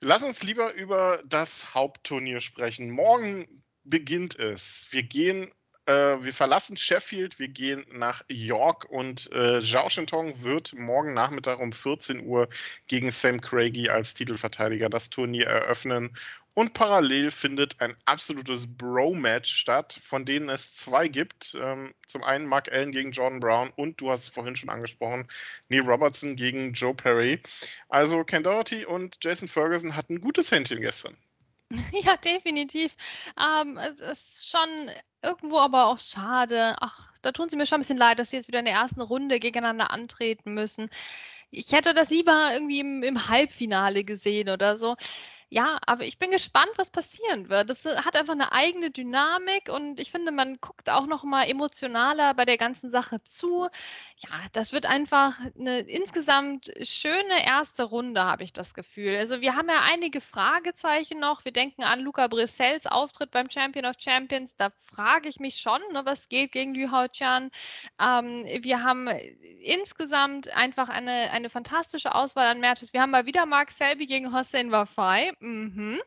Lass 0.00 0.22
uns 0.22 0.42
lieber 0.42 0.72
über 0.74 1.22
das 1.26 1.74
Hauptturnier 1.74 2.40
sprechen. 2.40 2.90
Morgen 2.90 3.46
beginnt 3.84 4.38
es. 4.38 4.86
Wir 4.90 5.02
gehen 5.02 5.52
äh, 5.88 6.22
wir 6.22 6.34
verlassen 6.34 6.76
Sheffield, 6.76 7.38
wir 7.38 7.48
gehen 7.48 7.86
nach 7.90 8.22
York 8.28 8.84
und 8.90 9.32
äh, 9.32 9.62
Zhao 9.62 9.88
wird 10.42 10.74
morgen 10.74 11.14
Nachmittag 11.14 11.60
um 11.60 11.72
14 11.72 12.26
Uhr 12.26 12.48
gegen 12.86 13.10
Sam 13.10 13.40
Craigie 13.40 13.88
als 13.88 14.12
Titelverteidiger 14.12 14.90
das 14.90 15.08
Turnier 15.08 15.46
eröffnen. 15.46 16.14
Und 16.52 16.74
parallel 16.74 17.30
findet 17.30 17.80
ein 17.80 17.96
absolutes 18.04 18.66
Bro-Match 18.66 19.50
statt, 19.50 19.98
von 20.02 20.24
denen 20.24 20.48
es 20.50 20.74
zwei 20.74 21.08
gibt. 21.08 21.56
Ähm, 21.58 21.94
zum 22.06 22.22
einen 22.22 22.46
Mark 22.46 22.70
Allen 22.70 22.92
gegen 22.92 23.12
Jordan 23.12 23.40
Brown 23.40 23.72
und 23.74 24.00
du 24.00 24.10
hast 24.10 24.22
es 24.22 24.28
vorhin 24.28 24.56
schon 24.56 24.68
angesprochen, 24.68 25.28
Neil 25.68 25.82
Robertson 25.82 26.36
gegen 26.36 26.74
Joe 26.74 26.94
Perry. 26.94 27.40
Also 27.88 28.24
Ken 28.24 28.42
Doherty 28.42 28.84
und 28.84 29.16
Jason 29.22 29.48
Ferguson 29.48 29.96
hatten 29.96 30.16
ein 30.16 30.20
gutes 30.20 30.50
Händchen 30.50 30.82
gestern. 30.82 31.16
Ja, 32.04 32.16
definitiv. 32.16 32.96
Ähm, 33.38 33.76
es 33.78 34.00
ist 34.00 34.50
schon 34.50 34.68
irgendwo 35.22 35.58
aber 35.58 35.86
auch 35.86 35.98
schade. 35.98 36.76
Ach, 36.80 37.12
da 37.22 37.32
tun 37.32 37.48
sie 37.48 37.56
mir 37.56 37.66
schon 37.66 37.78
ein 37.78 37.80
bisschen 37.82 37.98
leid, 37.98 38.18
dass 38.18 38.30
sie 38.30 38.36
jetzt 38.36 38.48
wieder 38.48 38.60
in 38.60 38.64
der 38.64 38.74
ersten 38.74 39.00
Runde 39.00 39.38
gegeneinander 39.40 39.90
antreten 39.90 40.54
müssen. 40.54 40.88
Ich 41.50 41.72
hätte 41.72 41.94
das 41.94 42.10
lieber 42.10 42.52
irgendwie 42.52 42.80
im, 42.80 43.02
im 43.02 43.28
Halbfinale 43.28 44.04
gesehen 44.04 44.50
oder 44.50 44.76
so. 44.76 44.96
Ja, 45.50 45.78
aber 45.86 46.04
ich 46.04 46.18
bin 46.18 46.30
gespannt, 46.30 46.72
was 46.76 46.90
passieren 46.90 47.48
wird. 47.48 47.70
Das 47.70 47.82
hat 47.86 48.16
einfach 48.16 48.34
eine 48.34 48.52
eigene 48.52 48.90
Dynamik 48.90 49.70
und 49.70 49.98
ich 49.98 50.10
finde, 50.10 50.30
man 50.30 50.58
guckt 50.60 50.90
auch 50.90 51.06
noch 51.06 51.24
mal 51.24 51.44
emotionaler 51.48 52.34
bei 52.34 52.44
der 52.44 52.58
ganzen 52.58 52.90
Sache 52.90 53.22
zu. 53.24 53.66
Ja, 54.18 54.30
das 54.52 54.72
wird 54.72 54.84
einfach 54.84 55.38
eine 55.58 55.78
insgesamt 55.80 56.70
schöne 56.82 57.46
erste 57.46 57.84
Runde, 57.84 58.24
habe 58.24 58.42
ich 58.42 58.52
das 58.52 58.74
Gefühl. 58.74 59.16
Also 59.16 59.40
wir 59.40 59.56
haben 59.56 59.70
ja 59.70 59.80
einige 59.84 60.20
Fragezeichen 60.20 61.18
noch. 61.18 61.46
Wir 61.46 61.52
denken 61.52 61.82
an 61.82 62.00
Luca 62.00 62.26
Brissels 62.26 62.86
Auftritt 62.86 63.30
beim 63.30 63.48
Champion 63.48 63.86
of 63.86 63.96
Champions. 63.98 64.54
Da 64.56 64.68
frage 64.92 65.30
ich 65.30 65.40
mich 65.40 65.60
schon, 65.60 65.80
ne, 65.92 66.04
was 66.04 66.28
geht 66.28 66.52
gegen 66.52 66.74
Liu 66.74 66.90
Haotian. 66.90 67.50
Ähm, 67.98 68.44
wir 68.60 68.82
haben 68.82 69.08
insgesamt 69.60 70.54
einfach 70.54 70.90
eine, 70.90 71.30
eine 71.30 71.48
fantastische 71.48 72.14
Auswahl 72.14 72.48
an 72.48 72.60
Matches. 72.60 72.92
Wir 72.92 73.00
haben 73.00 73.12
mal 73.12 73.24
wieder 73.24 73.46
Mark 73.46 73.70
Selby 73.70 74.06
gegen 74.06 74.34
Hossein 74.36 74.72
Wafai. 74.72 75.32
Mhm. 75.40 76.00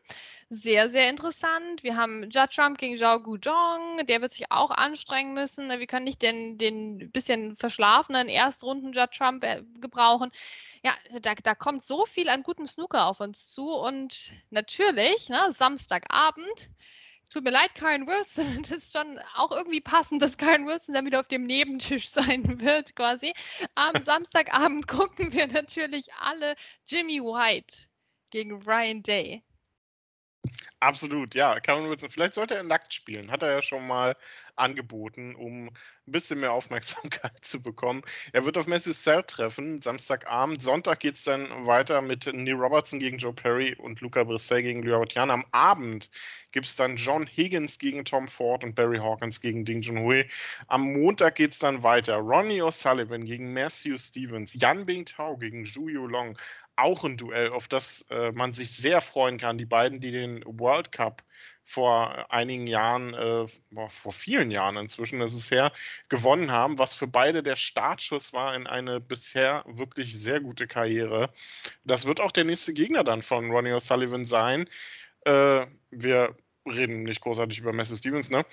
Sehr, 0.50 0.90
sehr 0.90 1.08
interessant. 1.08 1.82
Wir 1.82 1.96
haben 1.96 2.28
Judd 2.30 2.50
Trump 2.50 2.76
gegen 2.76 2.98
Zhao 2.98 3.20
Gudong. 3.20 4.04
Der 4.06 4.20
wird 4.20 4.32
sich 4.32 4.50
auch 4.50 4.70
anstrengen 4.70 5.32
müssen. 5.32 5.70
Wir 5.70 5.86
können 5.86 6.04
nicht 6.04 6.20
den, 6.20 6.58
den 6.58 7.10
bisschen 7.10 7.56
verschlafenen 7.56 8.28
Erstrunden 8.28 8.92
Judd 8.92 9.12
Trump 9.12 9.42
äh, 9.44 9.62
gebrauchen. 9.80 10.30
Ja, 10.84 10.94
also 11.06 11.20
da, 11.20 11.34
da 11.34 11.54
kommt 11.54 11.84
so 11.84 12.04
viel 12.04 12.28
an 12.28 12.42
gutem 12.42 12.66
Snooker 12.66 13.06
auf 13.06 13.20
uns 13.20 13.48
zu. 13.48 13.70
Und 13.70 14.30
natürlich, 14.50 15.30
ne, 15.30 15.50
Samstagabend, 15.50 16.68
tut 17.32 17.44
mir 17.44 17.50
leid, 17.50 17.74
Karen 17.74 18.06
Wilson, 18.06 18.62
das 18.68 18.84
ist 18.84 18.92
schon 18.92 19.18
auch 19.34 19.52
irgendwie 19.52 19.80
passend, 19.80 20.20
dass 20.20 20.36
Karen 20.36 20.66
Wilson 20.66 20.94
dann 20.94 21.06
wieder 21.06 21.20
auf 21.20 21.28
dem 21.28 21.44
Nebentisch 21.44 22.08
sein 22.10 22.60
wird, 22.60 22.94
quasi. 22.94 23.32
Am 23.74 24.02
Samstagabend 24.02 24.86
gucken 24.88 25.32
wir 25.32 25.46
natürlich 25.46 26.12
alle 26.20 26.54
Jimmy 26.86 27.22
White 27.22 27.88
gegen 28.32 28.60
Ryan 28.62 29.02
Day. 29.02 29.44
Absolut, 30.80 31.36
ja. 31.36 31.60
Cameron 31.60 31.88
Wilson, 31.88 32.10
vielleicht 32.10 32.34
sollte 32.34 32.56
er 32.56 32.64
nackt 32.64 32.92
spielen. 32.92 33.30
Hat 33.30 33.44
er 33.44 33.52
ja 33.52 33.62
schon 33.62 33.86
mal 33.86 34.16
angeboten, 34.62 35.34
um 35.34 35.66
ein 35.66 35.72
bisschen 36.06 36.40
mehr 36.40 36.52
Aufmerksamkeit 36.52 37.32
zu 37.42 37.62
bekommen. 37.62 38.02
Er 38.32 38.44
wird 38.44 38.56
auf 38.56 38.66
Matthew 38.66 38.92
Cell 38.92 39.22
treffen, 39.24 39.82
Samstagabend. 39.82 40.62
Sonntag 40.62 41.00
geht 41.00 41.16
es 41.16 41.24
dann 41.24 41.66
weiter 41.66 42.00
mit 42.00 42.26
Neil 42.32 42.54
Robertson 42.54 42.98
gegen 43.00 43.18
Joe 43.18 43.32
Perry 43.32 43.74
und 43.74 44.00
Luca 44.00 44.24
Brissell 44.24 44.62
gegen 44.62 44.82
Liu 44.82 45.04
Tian. 45.04 45.30
Am 45.30 45.44
Abend 45.50 46.08
gibt 46.52 46.66
es 46.66 46.76
dann 46.76 46.96
John 46.96 47.26
Higgins 47.26 47.78
gegen 47.78 48.04
Tom 48.04 48.28
Ford 48.28 48.62
und 48.62 48.74
Barry 48.74 48.98
Hawkins 48.98 49.40
gegen 49.40 49.64
Ding 49.64 49.82
Junhui. 49.82 50.28
Am 50.66 50.92
Montag 50.92 51.34
geht 51.34 51.52
es 51.52 51.58
dann 51.58 51.82
weiter. 51.82 52.16
Ronnie 52.16 52.62
O'Sullivan 52.62 53.24
gegen 53.24 53.52
Matthew 53.52 53.96
Stevens, 53.96 54.54
Yan 54.54 54.86
Bing 54.86 55.06
Tao 55.06 55.36
gegen 55.36 55.64
Zhu 55.64 55.88
Long 55.88 56.36
auch 56.76 57.04
ein 57.04 57.16
Duell, 57.16 57.50
auf 57.50 57.68
das 57.68 58.06
äh, 58.10 58.32
man 58.32 58.52
sich 58.52 58.70
sehr 58.70 59.00
freuen 59.00 59.38
kann. 59.38 59.58
Die 59.58 59.66
beiden, 59.66 60.00
die 60.00 60.10
den 60.10 60.42
World 60.46 60.90
Cup 60.92 61.22
vor 61.62 62.30
einigen 62.32 62.66
Jahren, 62.66 63.14
äh, 63.14 63.46
vor 63.88 64.12
vielen 64.12 64.50
Jahren 64.50 64.76
inzwischen 64.76 65.20
ist 65.20 65.34
es 65.34 65.50
her, 65.50 65.72
gewonnen 66.08 66.50
haben, 66.50 66.78
was 66.78 66.94
für 66.94 67.06
beide 67.06 67.42
der 67.42 67.56
Startschuss 67.56 68.32
war 68.32 68.54
in 68.54 68.66
eine 68.66 69.00
bisher 69.00 69.64
wirklich 69.66 70.18
sehr 70.18 70.40
gute 70.40 70.66
Karriere. 70.66 71.32
Das 71.84 72.06
wird 72.06 72.20
auch 72.20 72.32
der 72.32 72.44
nächste 72.44 72.72
Gegner 72.72 73.04
dann 73.04 73.22
von 73.22 73.50
Ronnie 73.50 73.72
O'Sullivan 73.72 74.26
sein. 74.26 74.68
Äh, 75.24 75.66
wir 75.90 76.36
reden 76.66 77.02
nicht 77.02 77.20
großartig 77.20 77.58
über 77.58 77.72
Messi 77.72 77.96
Stevens, 77.96 78.30
ne? 78.30 78.44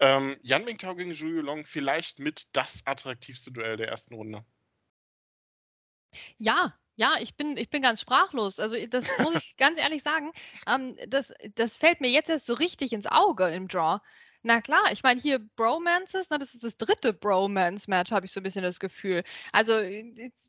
Ähm, 0.00 0.36
Yan 0.42 0.64
Mingtao 0.64 0.94
gegen 0.94 1.14
Zhu 1.14 1.26
Long 1.26 1.64
vielleicht 1.64 2.18
mit 2.18 2.48
das 2.52 2.86
attraktivste 2.86 3.52
Duell 3.52 3.76
der 3.76 3.88
ersten 3.88 4.14
Runde. 4.14 4.44
Ja, 6.38 6.74
ja, 6.96 7.16
ich 7.20 7.36
bin, 7.36 7.56
ich 7.56 7.70
bin 7.70 7.82
ganz 7.82 8.00
sprachlos. 8.00 8.60
Also 8.60 8.76
das 8.88 9.04
muss 9.18 9.36
ich 9.36 9.56
ganz 9.56 9.78
ehrlich 9.80 10.02
sagen. 10.02 10.32
Ähm, 10.68 10.96
das, 11.08 11.32
das 11.54 11.76
fällt 11.76 12.00
mir 12.00 12.10
jetzt 12.10 12.30
erst 12.30 12.46
so 12.46 12.54
richtig 12.54 12.92
ins 12.92 13.06
Auge 13.06 13.48
im 13.48 13.68
Draw. 13.68 14.00
Na 14.42 14.60
klar, 14.60 14.92
ich 14.92 15.02
meine 15.02 15.20
hier 15.20 15.38
Bromances, 15.56 16.26
na, 16.30 16.36
das 16.38 16.52
ist 16.52 16.62
das 16.64 16.76
dritte 16.76 17.14
Bromance-Match, 17.14 18.12
habe 18.12 18.26
ich 18.26 18.32
so 18.32 18.40
ein 18.40 18.42
bisschen 18.42 18.62
das 18.62 18.78
Gefühl. 18.78 19.24
Also 19.52 19.80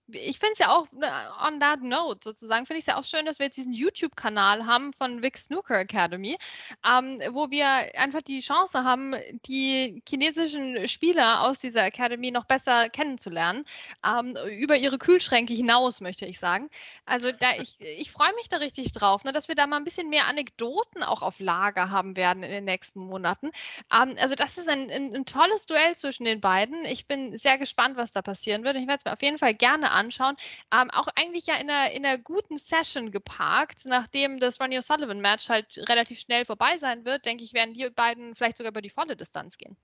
ich 0.08 0.38
finde 0.38 0.54
es 0.54 0.60
ja 0.60 0.70
auch, 0.70 0.88
ne, 0.92 1.12
on 1.46 1.60
that 1.60 1.82
note 1.82 2.20
sozusagen, 2.24 2.66
finde 2.66 2.80
ich 2.80 2.84
es 2.84 2.88
ja 2.88 2.98
auch 2.98 3.04
schön, 3.06 3.26
dass 3.26 3.40
wir 3.40 3.48
jetzt 3.48 3.58
diesen 3.58 3.74
YouTube-Kanal 3.74 4.66
haben 4.66 4.94
von 4.94 5.24
Vic 5.24 5.38
Snooker 5.38 5.80
Academy, 5.80 6.38
ähm, 6.86 7.20
wo 7.32 7.50
wir 7.50 7.68
einfach 7.98 8.22
die 8.22 8.40
Chance 8.40 8.84
haben, 8.84 9.16
die 9.48 10.04
chinesischen 10.08 10.88
Spieler 10.88 11.42
aus 11.42 11.60
dieser 11.60 11.86
Academy 11.86 12.30
noch 12.30 12.46
besser 12.46 12.90
kennenzulernen, 12.90 13.66
ähm, 14.06 14.38
über 14.60 14.78
ihre 14.78 15.00
Kühlschränke 15.00 15.54
hinaus, 15.54 16.02
möchte 16.02 16.26
ich 16.26 16.40
sagen. 16.40 16.70
Also 17.06 17.32
da 17.32 17.56
ich, 17.60 17.80
ich 17.80 18.12
freue 18.12 18.34
mich 18.36 18.48
da 18.50 18.58
richtig 18.58 18.92
drauf, 18.92 19.24
ne, 19.24 19.34
dass 19.34 19.48
wir 19.48 19.56
da 19.56 19.66
mal 19.66 19.78
ein 19.78 19.84
bisschen 19.84 20.10
mehr 20.10 20.28
Anekdoten 20.28 21.02
auch 21.02 21.24
auf 21.24 21.40
Lager 21.40 21.90
haben 21.90 22.16
werden 22.16 22.44
in 22.44 22.52
den 22.52 22.66
nächsten 22.66 23.00
Monaten. 23.00 23.52
Ähm, 23.92 24.16
also 24.20 24.36
das 24.36 24.58
ist 24.58 24.70
ein, 24.70 24.92
ein, 24.92 25.16
ein 25.16 25.26
tolles 25.26 25.66
Duell 25.66 25.96
zwischen 25.96 26.26
den 26.26 26.42
beiden. 26.42 26.86
Ich 26.86 27.08
bin 27.08 27.38
sehr 27.40 27.58
gespannt, 27.58 27.98
was 27.98 28.12
da 28.12 28.22
passieren 28.22 28.64
wird. 28.64 28.76
Ich 28.76 28.88
werde 28.88 29.00
es 29.00 29.06
mir 29.06 29.14
auf 29.14 29.22
jeden 29.24 29.40
Fall 29.40 29.56
gerne 29.56 29.95
anschauen. 29.96 30.36
Ähm, 30.74 30.92
auch 30.92 31.08
eigentlich 31.16 31.48
ja 31.48 31.56
in 31.56 31.70
einer, 31.70 31.92
in 31.92 32.06
einer 32.06 32.18
guten 32.18 32.58
Session 32.58 33.12
geparkt, 33.12 33.86
nachdem 33.86 34.40
das 34.40 34.60
Ronnie 34.60 34.78
O'Sullivan 34.78 35.22
Match 35.22 35.50
halt 35.50 35.78
relativ 35.90 36.20
schnell 36.20 36.46
vorbei 36.46 36.78
sein 36.78 37.06
wird, 37.06 37.26
denke 37.26 37.44
ich, 37.44 37.54
werden 37.54 37.74
die 37.74 37.90
beiden 37.90 38.36
vielleicht 38.36 38.58
sogar 38.58 38.72
über 38.72 38.82
die 38.82 38.90
volle 38.90 39.16
Distanz 39.16 39.58
gehen. 39.58 39.78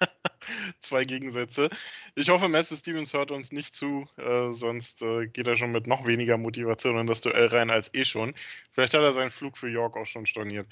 Zwei 0.80 1.04
Gegensätze. 1.04 1.70
Ich 2.14 2.28
hoffe, 2.28 2.48
Messi 2.48 2.76
Stevens 2.76 3.14
hört 3.14 3.30
uns 3.30 3.52
nicht 3.52 3.74
zu, 3.74 4.06
äh, 4.16 4.52
sonst 4.52 5.02
äh, 5.02 5.26
geht 5.26 5.46
er 5.46 5.56
schon 5.56 5.72
mit 5.72 5.86
noch 5.86 6.06
weniger 6.06 6.36
Motivation 6.36 6.98
in 6.98 7.06
das 7.06 7.20
Duell 7.20 7.46
rein 7.46 7.70
als 7.70 7.92
eh 7.94 8.04
schon. 8.04 8.34
Vielleicht 8.72 8.94
hat 8.94 9.02
er 9.02 9.12
seinen 9.12 9.30
Flug 9.30 9.56
für 9.56 9.68
York 9.68 9.96
auch 9.96 10.06
schon 10.06 10.26
storniert. 10.26 10.66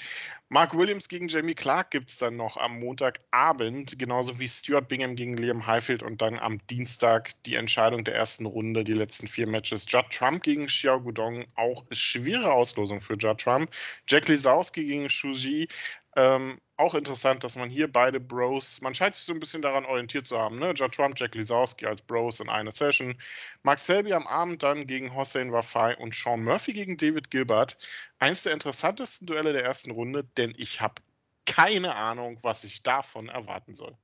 Mark 0.49 0.77
Williams 0.77 1.09
gegen 1.09 1.29
Jamie 1.29 1.55
Clark 1.55 1.91
gibt 1.91 2.11
es 2.11 2.19
dann 2.19 2.37
noch 2.37 2.57
am 2.57 2.79
Montagabend, 2.81 3.99
genauso 3.99 4.39
wie 4.39 4.49
Stuart 4.49 4.89
Bingham 4.89 5.17
gegen 5.17 5.37
Liam 5.37 5.67
Highfield 5.67 6.03
und 6.03 6.23
dann 6.23 6.39
am 6.39 6.59
Dienstag 6.69 7.33
die 7.45 7.55
Entscheidung 7.55 8.05
der 8.05 8.15
ersten 8.15 8.47
Runde, 8.47 8.85
die 8.85 8.93
letzten 8.93 9.29
vier 9.29 9.49
Matches. 9.49 9.87
Judd 9.89 10.11
Trump 10.11 10.43
gegen 10.43 10.67
Xiao 10.67 11.01
Gudong, 11.01 11.45
auch 11.55 11.85
schwere 11.91 12.53
Auslosung 12.53 13.01
für 13.01 13.15
Judd 13.15 13.41
Trump. 13.41 13.71
Jack 14.07 14.29
Lisowski 14.29 14.85
gegen 14.85 15.11
Shuji, 15.11 15.69
ähm, 16.17 16.59
auch 16.79 16.95
interessant, 16.95 17.45
dass 17.45 17.57
man 17.57 17.69
hier 17.71 17.91
beide 17.91 18.21
Bros, 18.21 18.81
man 18.81 18.95
scheint 18.95 19.15
sich 19.15 19.25
so 19.25 19.33
ein 19.33 19.41
bisschen 19.41 19.63
daran 19.63 19.85
orientiert 19.85 20.27
zu 20.27 20.39
haben, 20.39 20.59
ne? 20.59 20.73
Judd 20.75 20.95
Trump, 20.95 21.19
Jack 21.19 21.35
Lisowski 21.35 21.87
als 21.87 22.03
Bros 22.03 22.41
in 22.41 22.49
einer 22.49 22.71
Session. 22.71 23.21
Mark 23.63 23.79
Selby 23.81 24.13
am 24.13 24.27
Abend 24.27 24.63
dann 24.63 24.87
gegen 24.87 25.15
Hossein 25.15 25.53
Wafai 25.53 25.97
und 25.97 26.15
Sean 26.15 26.45
Murphy 26.45 26.73
gegen 26.73 26.97
David 26.97 27.31
Gilbert. 27.31 27.77
Eins 28.19 28.45
der 28.45 28.53
interessantesten 28.53 29.27
Duelle 29.27 29.53
der 29.53 29.65
ersten 29.65 29.91
Runde, 29.91 30.25
denn 30.37 30.55
ich 30.57 30.81
habe 30.81 31.03
keine 31.47 31.97
Ahnung, 31.97 32.39
was 32.43 32.65
ich 32.65 32.83
davon 32.83 33.29
erwarten 33.29 33.75
soll. 33.75 33.97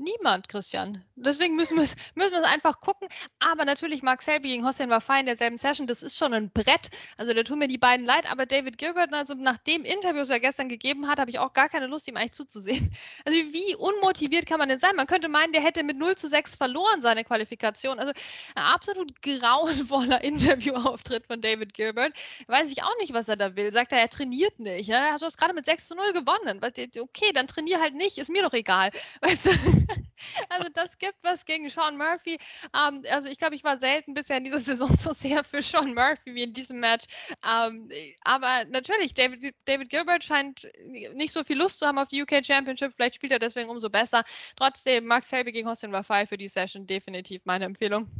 Niemand, 0.00 0.48
Christian. 0.48 1.04
Deswegen 1.14 1.56
müssen 1.56 1.76
wir 1.76 1.84
es 1.84 1.94
müssen 2.14 2.34
einfach 2.36 2.80
gucken. 2.80 3.06
Aber 3.38 3.66
natürlich 3.66 4.02
Mark 4.02 4.22
Selby 4.22 4.48
gegen 4.48 4.66
Hossein 4.66 4.88
Wafai 4.88 5.20
in 5.20 5.26
derselben 5.26 5.58
Session, 5.58 5.86
das 5.86 6.02
ist 6.02 6.16
schon 6.16 6.32
ein 6.32 6.50
Brett. 6.50 6.88
Also 7.18 7.34
da 7.34 7.42
tun 7.42 7.58
mir 7.58 7.68
die 7.68 7.76
beiden 7.76 8.06
leid. 8.06 8.24
Aber 8.30 8.46
David 8.46 8.78
Gilbert, 8.78 9.12
also 9.12 9.34
nach 9.34 9.58
dem 9.58 9.84
Interview, 9.84 10.20
das 10.20 10.30
er 10.30 10.40
gestern 10.40 10.70
gegeben 10.70 11.06
hat, 11.06 11.18
habe 11.18 11.30
ich 11.30 11.38
auch 11.38 11.52
gar 11.52 11.68
keine 11.68 11.86
Lust, 11.86 12.08
ihm 12.08 12.16
eigentlich 12.16 12.32
zuzusehen. 12.32 12.90
Also 13.26 13.38
wie 13.38 13.74
unmotiviert 13.74 14.46
kann 14.46 14.58
man 14.58 14.68
denn 14.70 14.78
sein? 14.78 14.96
Man 14.96 15.06
könnte 15.06 15.28
meinen, 15.28 15.52
der 15.52 15.60
hätte 15.60 15.82
mit 15.82 15.98
0 15.98 16.16
zu 16.16 16.28
6 16.28 16.56
verloren 16.56 17.02
seine 17.02 17.22
Qualifikation. 17.22 17.98
Also 17.98 18.12
ein 18.54 18.62
absolut 18.62 19.20
grauenvoller 19.20 20.24
Interviewauftritt 20.24 21.26
von 21.26 21.42
David 21.42 21.74
Gilbert. 21.74 22.14
Weiß 22.46 22.70
ich 22.72 22.82
auch 22.82 22.96
nicht, 22.98 23.12
was 23.12 23.28
er 23.28 23.36
da 23.36 23.56
will. 23.56 23.74
Sagt 23.74 23.92
er, 23.92 23.98
er 23.98 24.08
trainiert 24.08 24.58
nicht. 24.58 24.88
Ja? 24.88 25.18
Du 25.18 25.26
hast 25.26 25.36
gerade 25.36 25.52
mit 25.52 25.66
6 25.66 25.88
zu 25.88 25.94
0 25.94 26.14
gewonnen. 26.14 26.60
Okay, 26.98 27.32
dann 27.34 27.46
trainier 27.46 27.80
halt 27.80 27.94
nicht. 27.94 28.16
Ist 28.16 28.30
mir 28.30 28.42
doch 28.42 28.54
egal. 28.54 28.90
Weißt 29.20 29.46
du? 29.46 29.50
Also 30.48 30.68
das 30.74 30.98
gibt 30.98 31.16
was 31.22 31.44
gegen 31.44 31.70
Sean 31.70 31.96
Murphy. 31.96 32.38
Ähm, 32.76 33.02
also 33.10 33.28
ich 33.28 33.38
glaube, 33.38 33.54
ich 33.54 33.64
war 33.64 33.78
selten 33.78 34.14
bisher 34.14 34.36
in 34.36 34.44
dieser 34.44 34.58
Saison 34.70 34.92
so 34.94 35.12
sehr 35.12 35.44
für 35.44 35.62
Sean 35.62 35.94
Murphy 35.94 36.34
wie 36.34 36.42
in 36.42 36.52
diesem 36.52 36.80
Match. 36.80 37.06
Ähm, 37.46 37.88
aber 38.22 38.64
natürlich, 38.66 39.14
David, 39.14 39.54
David 39.64 39.88
Gilbert 39.88 40.24
scheint 40.24 40.70
nicht 41.14 41.32
so 41.32 41.44
viel 41.44 41.56
Lust 41.56 41.78
zu 41.78 41.86
haben 41.86 41.98
auf 41.98 42.08
die 42.08 42.22
UK 42.22 42.44
Championship. 42.44 42.92
Vielleicht 42.94 43.16
spielt 43.16 43.32
er 43.32 43.38
deswegen 43.38 43.70
umso 43.70 43.90
besser. 43.90 44.24
Trotzdem, 44.56 45.06
Max 45.06 45.32
Helby 45.32 45.52
gegen 45.52 45.68
Austin 45.68 45.92
Wafai 45.92 46.26
für 46.26 46.38
die 46.38 46.48
Session 46.48 46.86
definitiv 46.86 47.42
meine 47.44 47.64
Empfehlung. 47.64 48.10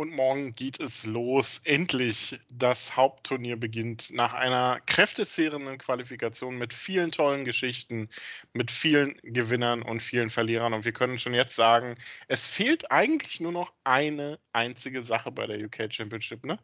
Und 0.00 0.12
morgen 0.12 0.52
geht 0.52 0.80
es 0.80 1.04
los. 1.04 1.60
Endlich 1.62 2.40
das 2.50 2.96
Hauptturnier 2.96 3.58
beginnt 3.58 4.10
nach 4.14 4.32
einer 4.32 4.80
kräftezehrenden 4.86 5.76
Qualifikation 5.76 6.56
mit 6.56 6.72
vielen 6.72 7.12
tollen 7.12 7.44
Geschichten, 7.44 8.08
mit 8.54 8.70
vielen 8.70 9.18
Gewinnern 9.22 9.82
und 9.82 10.00
vielen 10.00 10.30
Verlierern. 10.30 10.72
Und 10.72 10.86
wir 10.86 10.92
können 10.92 11.18
schon 11.18 11.34
jetzt 11.34 11.54
sagen, 11.54 11.96
es 12.28 12.46
fehlt 12.46 12.90
eigentlich 12.90 13.40
nur 13.40 13.52
noch 13.52 13.74
eine 13.84 14.40
einzige 14.54 15.02
Sache 15.02 15.32
bei 15.32 15.46
der 15.46 15.62
UK 15.62 15.92
Championship, 15.92 16.46
ne? 16.46 16.58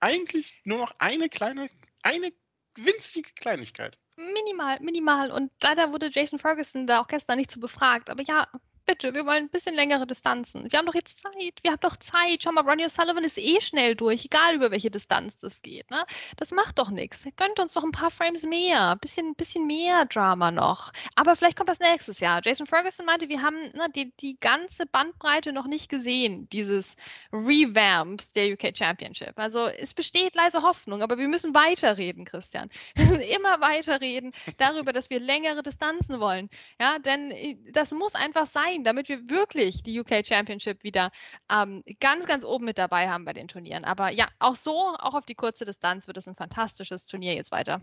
Eigentlich 0.00 0.52
nur 0.64 0.78
noch 0.78 0.92
eine 0.98 1.28
kleine, 1.28 1.68
eine 2.02 2.32
winzige 2.74 3.30
Kleinigkeit. 3.36 3.96
Minimal, 4.16 4.80
minimal. 4.80 5.30
Und 5.30 5.52
leider 5.62 5.92
wurde 5.92 6.10
Jason 6.12 6.40
Ferguson 6.40 6.88
da 6.88 7.00
auch 7.00 7.06
gestern 7.06 7.38
nicht 7.38 7.52
zu 7.52 7.60
befragt. 7.60 8.10
Aber 8.10 8.24
ja, 8.24 8.48
bitte, 8.84 9.14
wir 9.14 9.26
wollen 9.26 9.44
ein 9.44 9.50
bisschen 9.50 9.74
längere 9.74 10.06
Distanzen. 10.06 10.70
Wir 10.70 10.78
haben 10.78 10.86
doch 10.86 10.94
jetzt 10.94 11.20
Zeit, 11.20 11.54
wir 11.62 11.72
haben 11.72 11.80
doch 11.80 11.96
Zeit. 11.96 12.42
Schau 12.42 12.52
mal, 12.52 12.68
Ronnie 12.68 12.84
O'Sullivan 12.84 13.22
ist 13.22 13.38
eh 13.38 13.60
schnell 13.60 13.94
durch, 13.94 14.24
egal 14.24 14.54
über 14.54 14.70
welche 14.70 14.90
Distanz 14.90 15.38
das 15.38 15.62
geht. 15.62 15.90
Ne? 15.90 16.04
Das 16.36 16.50
macht 16.50 16.78
doch 16.78 16.90
nichts. 16.90 17.24
Gönnt 17.36 17.58
uns 17.60 17.74
doch 17.74 17.84
ein 17.84 17.92
paar 17.92 18.10
Frames 18.10 18.44
mehr, 18.44 18.96
bisschen, 18.96 19.34
bisschen 19.34 19.66
mehr 19.66 20.04
Drama 20.06 20.50
noch. 20.50 20.92
Aber 21.14 21.36
vielleicht 21.36 21.56
kommt 21.56 21.68
das 21.68 21.80
nächstes 21.80 22.20
Jahr. 22.20 22.40
Jason 22.44 22.66
Ferguson 22.66 23.06
meinte, 23.06 23.28
wir 23.28 23.42
haben 23.42 23.60
ne, 23.74 23.88
die, 23.94 24.12
die 24.20 24.38
ganze 24.40 24.86
Bandbreite 24.86 25.52
noch 25.52 25.66
nicht 25.66 25.88
gesehen, 25.88 26.48
dieses 26.50 26.96
Revamps 27.32 28.32
der 28.32 28.52
UK 28.52 28.76
Championship. 28.76 29.32
Also 29.36 29.66
es 29.66 29.94
besteht 29.94 30.34
leise 30.34 30.62
Hoffnung, 30.62 31.02
aber 31.02 31.18
wir 31.18 31.28
müssen 31.28 31.54
weiterreden, 31.54 32.24
Christian. 32.24 32.68
Wir 32.94 33.04
müssen 33.04 33.20
immer 33.20 33.60
weiterreden 33.60 34.32
darüber, 34.58 34.92
dass 34.92 35.10
wir 35.10 35.20
längere 35.20 35.62
Distanzen 35.62 36.20
wollen. 36.20 36.48
Ja, 36.80 36.98
denn 36.98 37.30
äh, 37.30 37.56
das 37.72 37.92
muss 37.92 38.14
einfach 38.14 38.46
sein 38.46 38.71
sein, 38.72 38.84
damit 38.84 39.08
wir 39.08 39.28
wirklich 39.28 39.82
die 39.82 39.98
UK 40.00 40.26
Championship 40.26 40.82
wieder 40.82 41.10
ähm, 41.50 41.82
ganz, 42.00 42.26
ganz 42.26 42.44
oben 42.44 42.64
mit 42.64 42.78
dabei 42.78 43.08
haben 43.08 43.24
bei 43.24 43.32
den 43.32 43.48
Turnieren. 43.48 43.84
Aber 43.84 44.10
ja, 44.10 44.28
auch 44.38 44.56
so, 44.56 44.94
auch 44.98 45.14
auf 45.14 45.24
die 45.24 45.34
kurze 45.34 45.64
Distanz 45.64 46.06
wird 46.06 46.16
es 46.16 46.26
ein 46.26 46.36
fantastisches 46.36 47.06
Turnier 47.06 47.34
jetzt 47.34 47.52
weiter. 47.52 47.80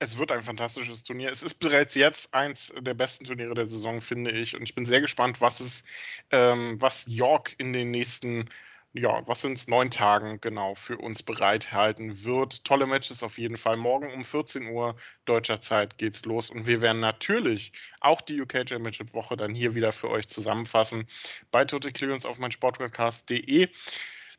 Es 0.00 0.16
wird 0.16 0.30
ein 0.30 0.44
fantastisches 0.44 1.02
Turnier. 1.02 1.30
Es 1.32 1.42
ist 1.42 1.54
bereits 1.54 1.96
jetzt 1.96 2.32
eins 2.32 2.72
der 2.78 2.94
besten 2.94 3.24
Turniere 3.24 3.54
der 3.54 3.64
Saison, 3.64 4.00
finde 4.00 4.30
ich. 4.30 4.54
Und 4.54 4.62
ich 4.62 4.74
bin 4.74 4.86
sehr 4.86 5.00
gespannt, 5.00 5.40
was 5.40 5.58
es, 5.60 5.84
ähm, 6.30 6.80
was 6.80 7.04
York 7.08 7.54
in 7.58 7.72
den 7.72 7.90
nächsten 7.90 8.48
ja, 8.92 9.22
was 9.26 9.44
es, 9.44 9.68
neun 9.68 9.90
Tagen 9.90 10.40
genau 10.40 10.74
für 10.74 10.96
uns 10.98 11.22
bereithalten 11.22 12.24
wird. 12.24 12.64
Tolle 12.64 12.86
Matches 12.86 13.22
auf 13.22 13.38
jeden 13.38 13.56
Fall. 13.56 13.76
Morgen 13.76 14.12
um 14.12 14.24
14 14.24 14.68
Uhr 14.68 14.96
deutscher 15.24 15.60
Zeit 15.60 15.98
geht's 15.98 16.24
los 16.24 16.50
und 16.50 16.66
wir 16.66 16.80
werden 16.80 17.00
natürlich 17.00 17.72
auch 18.00 18.20
die 18.20 18.40
UK 18.40 18.68
Championship 18.68 19.14
Woche 19.14 19.36
dann 19.36 19.54
hier 19.54 19.74
wieder 19.74 19.92
für 19.92 20.10
euch 20.10 20.28
zusammenfassen 20.28 21.06
bei 21.50 21.64
Total 21.64 21.92
Clearance 21.92 22.28
auf 22.28 22.38
meinsportpodcast.de. 22.38 23.68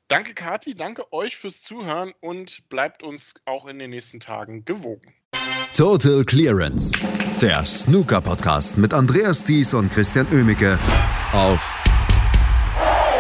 Danke 0.07 0.33
Kati, 0.33 0.73
danke 0.73 1.13
euch 1.13 1.38
fürs 1.38 1.62
Zuhören 1.62 2.13
und 2.19 2.67
bleibt 2.69 3.03
uns 3.03 3.35
auch 3.45 3.67
in 3.67 3.77
den 3.77 3.91
nächsten 3.91 4.19
Tagen 4.19 4.65
gewogen. 4.65 5.13
Total 5.75 6.25
Clearance, 6.25 6.91
der 7.39 7.63
Snooker 7.63 8.19
Podcast 8.19 8.77
mit 8.77 8.93
Andreas 8.93 9.43
Thies 9.43 9.73
und 9.75 9.93
Christian 9.93 10.27
Ömicke 10.31 10.79
auf 11.31 11.88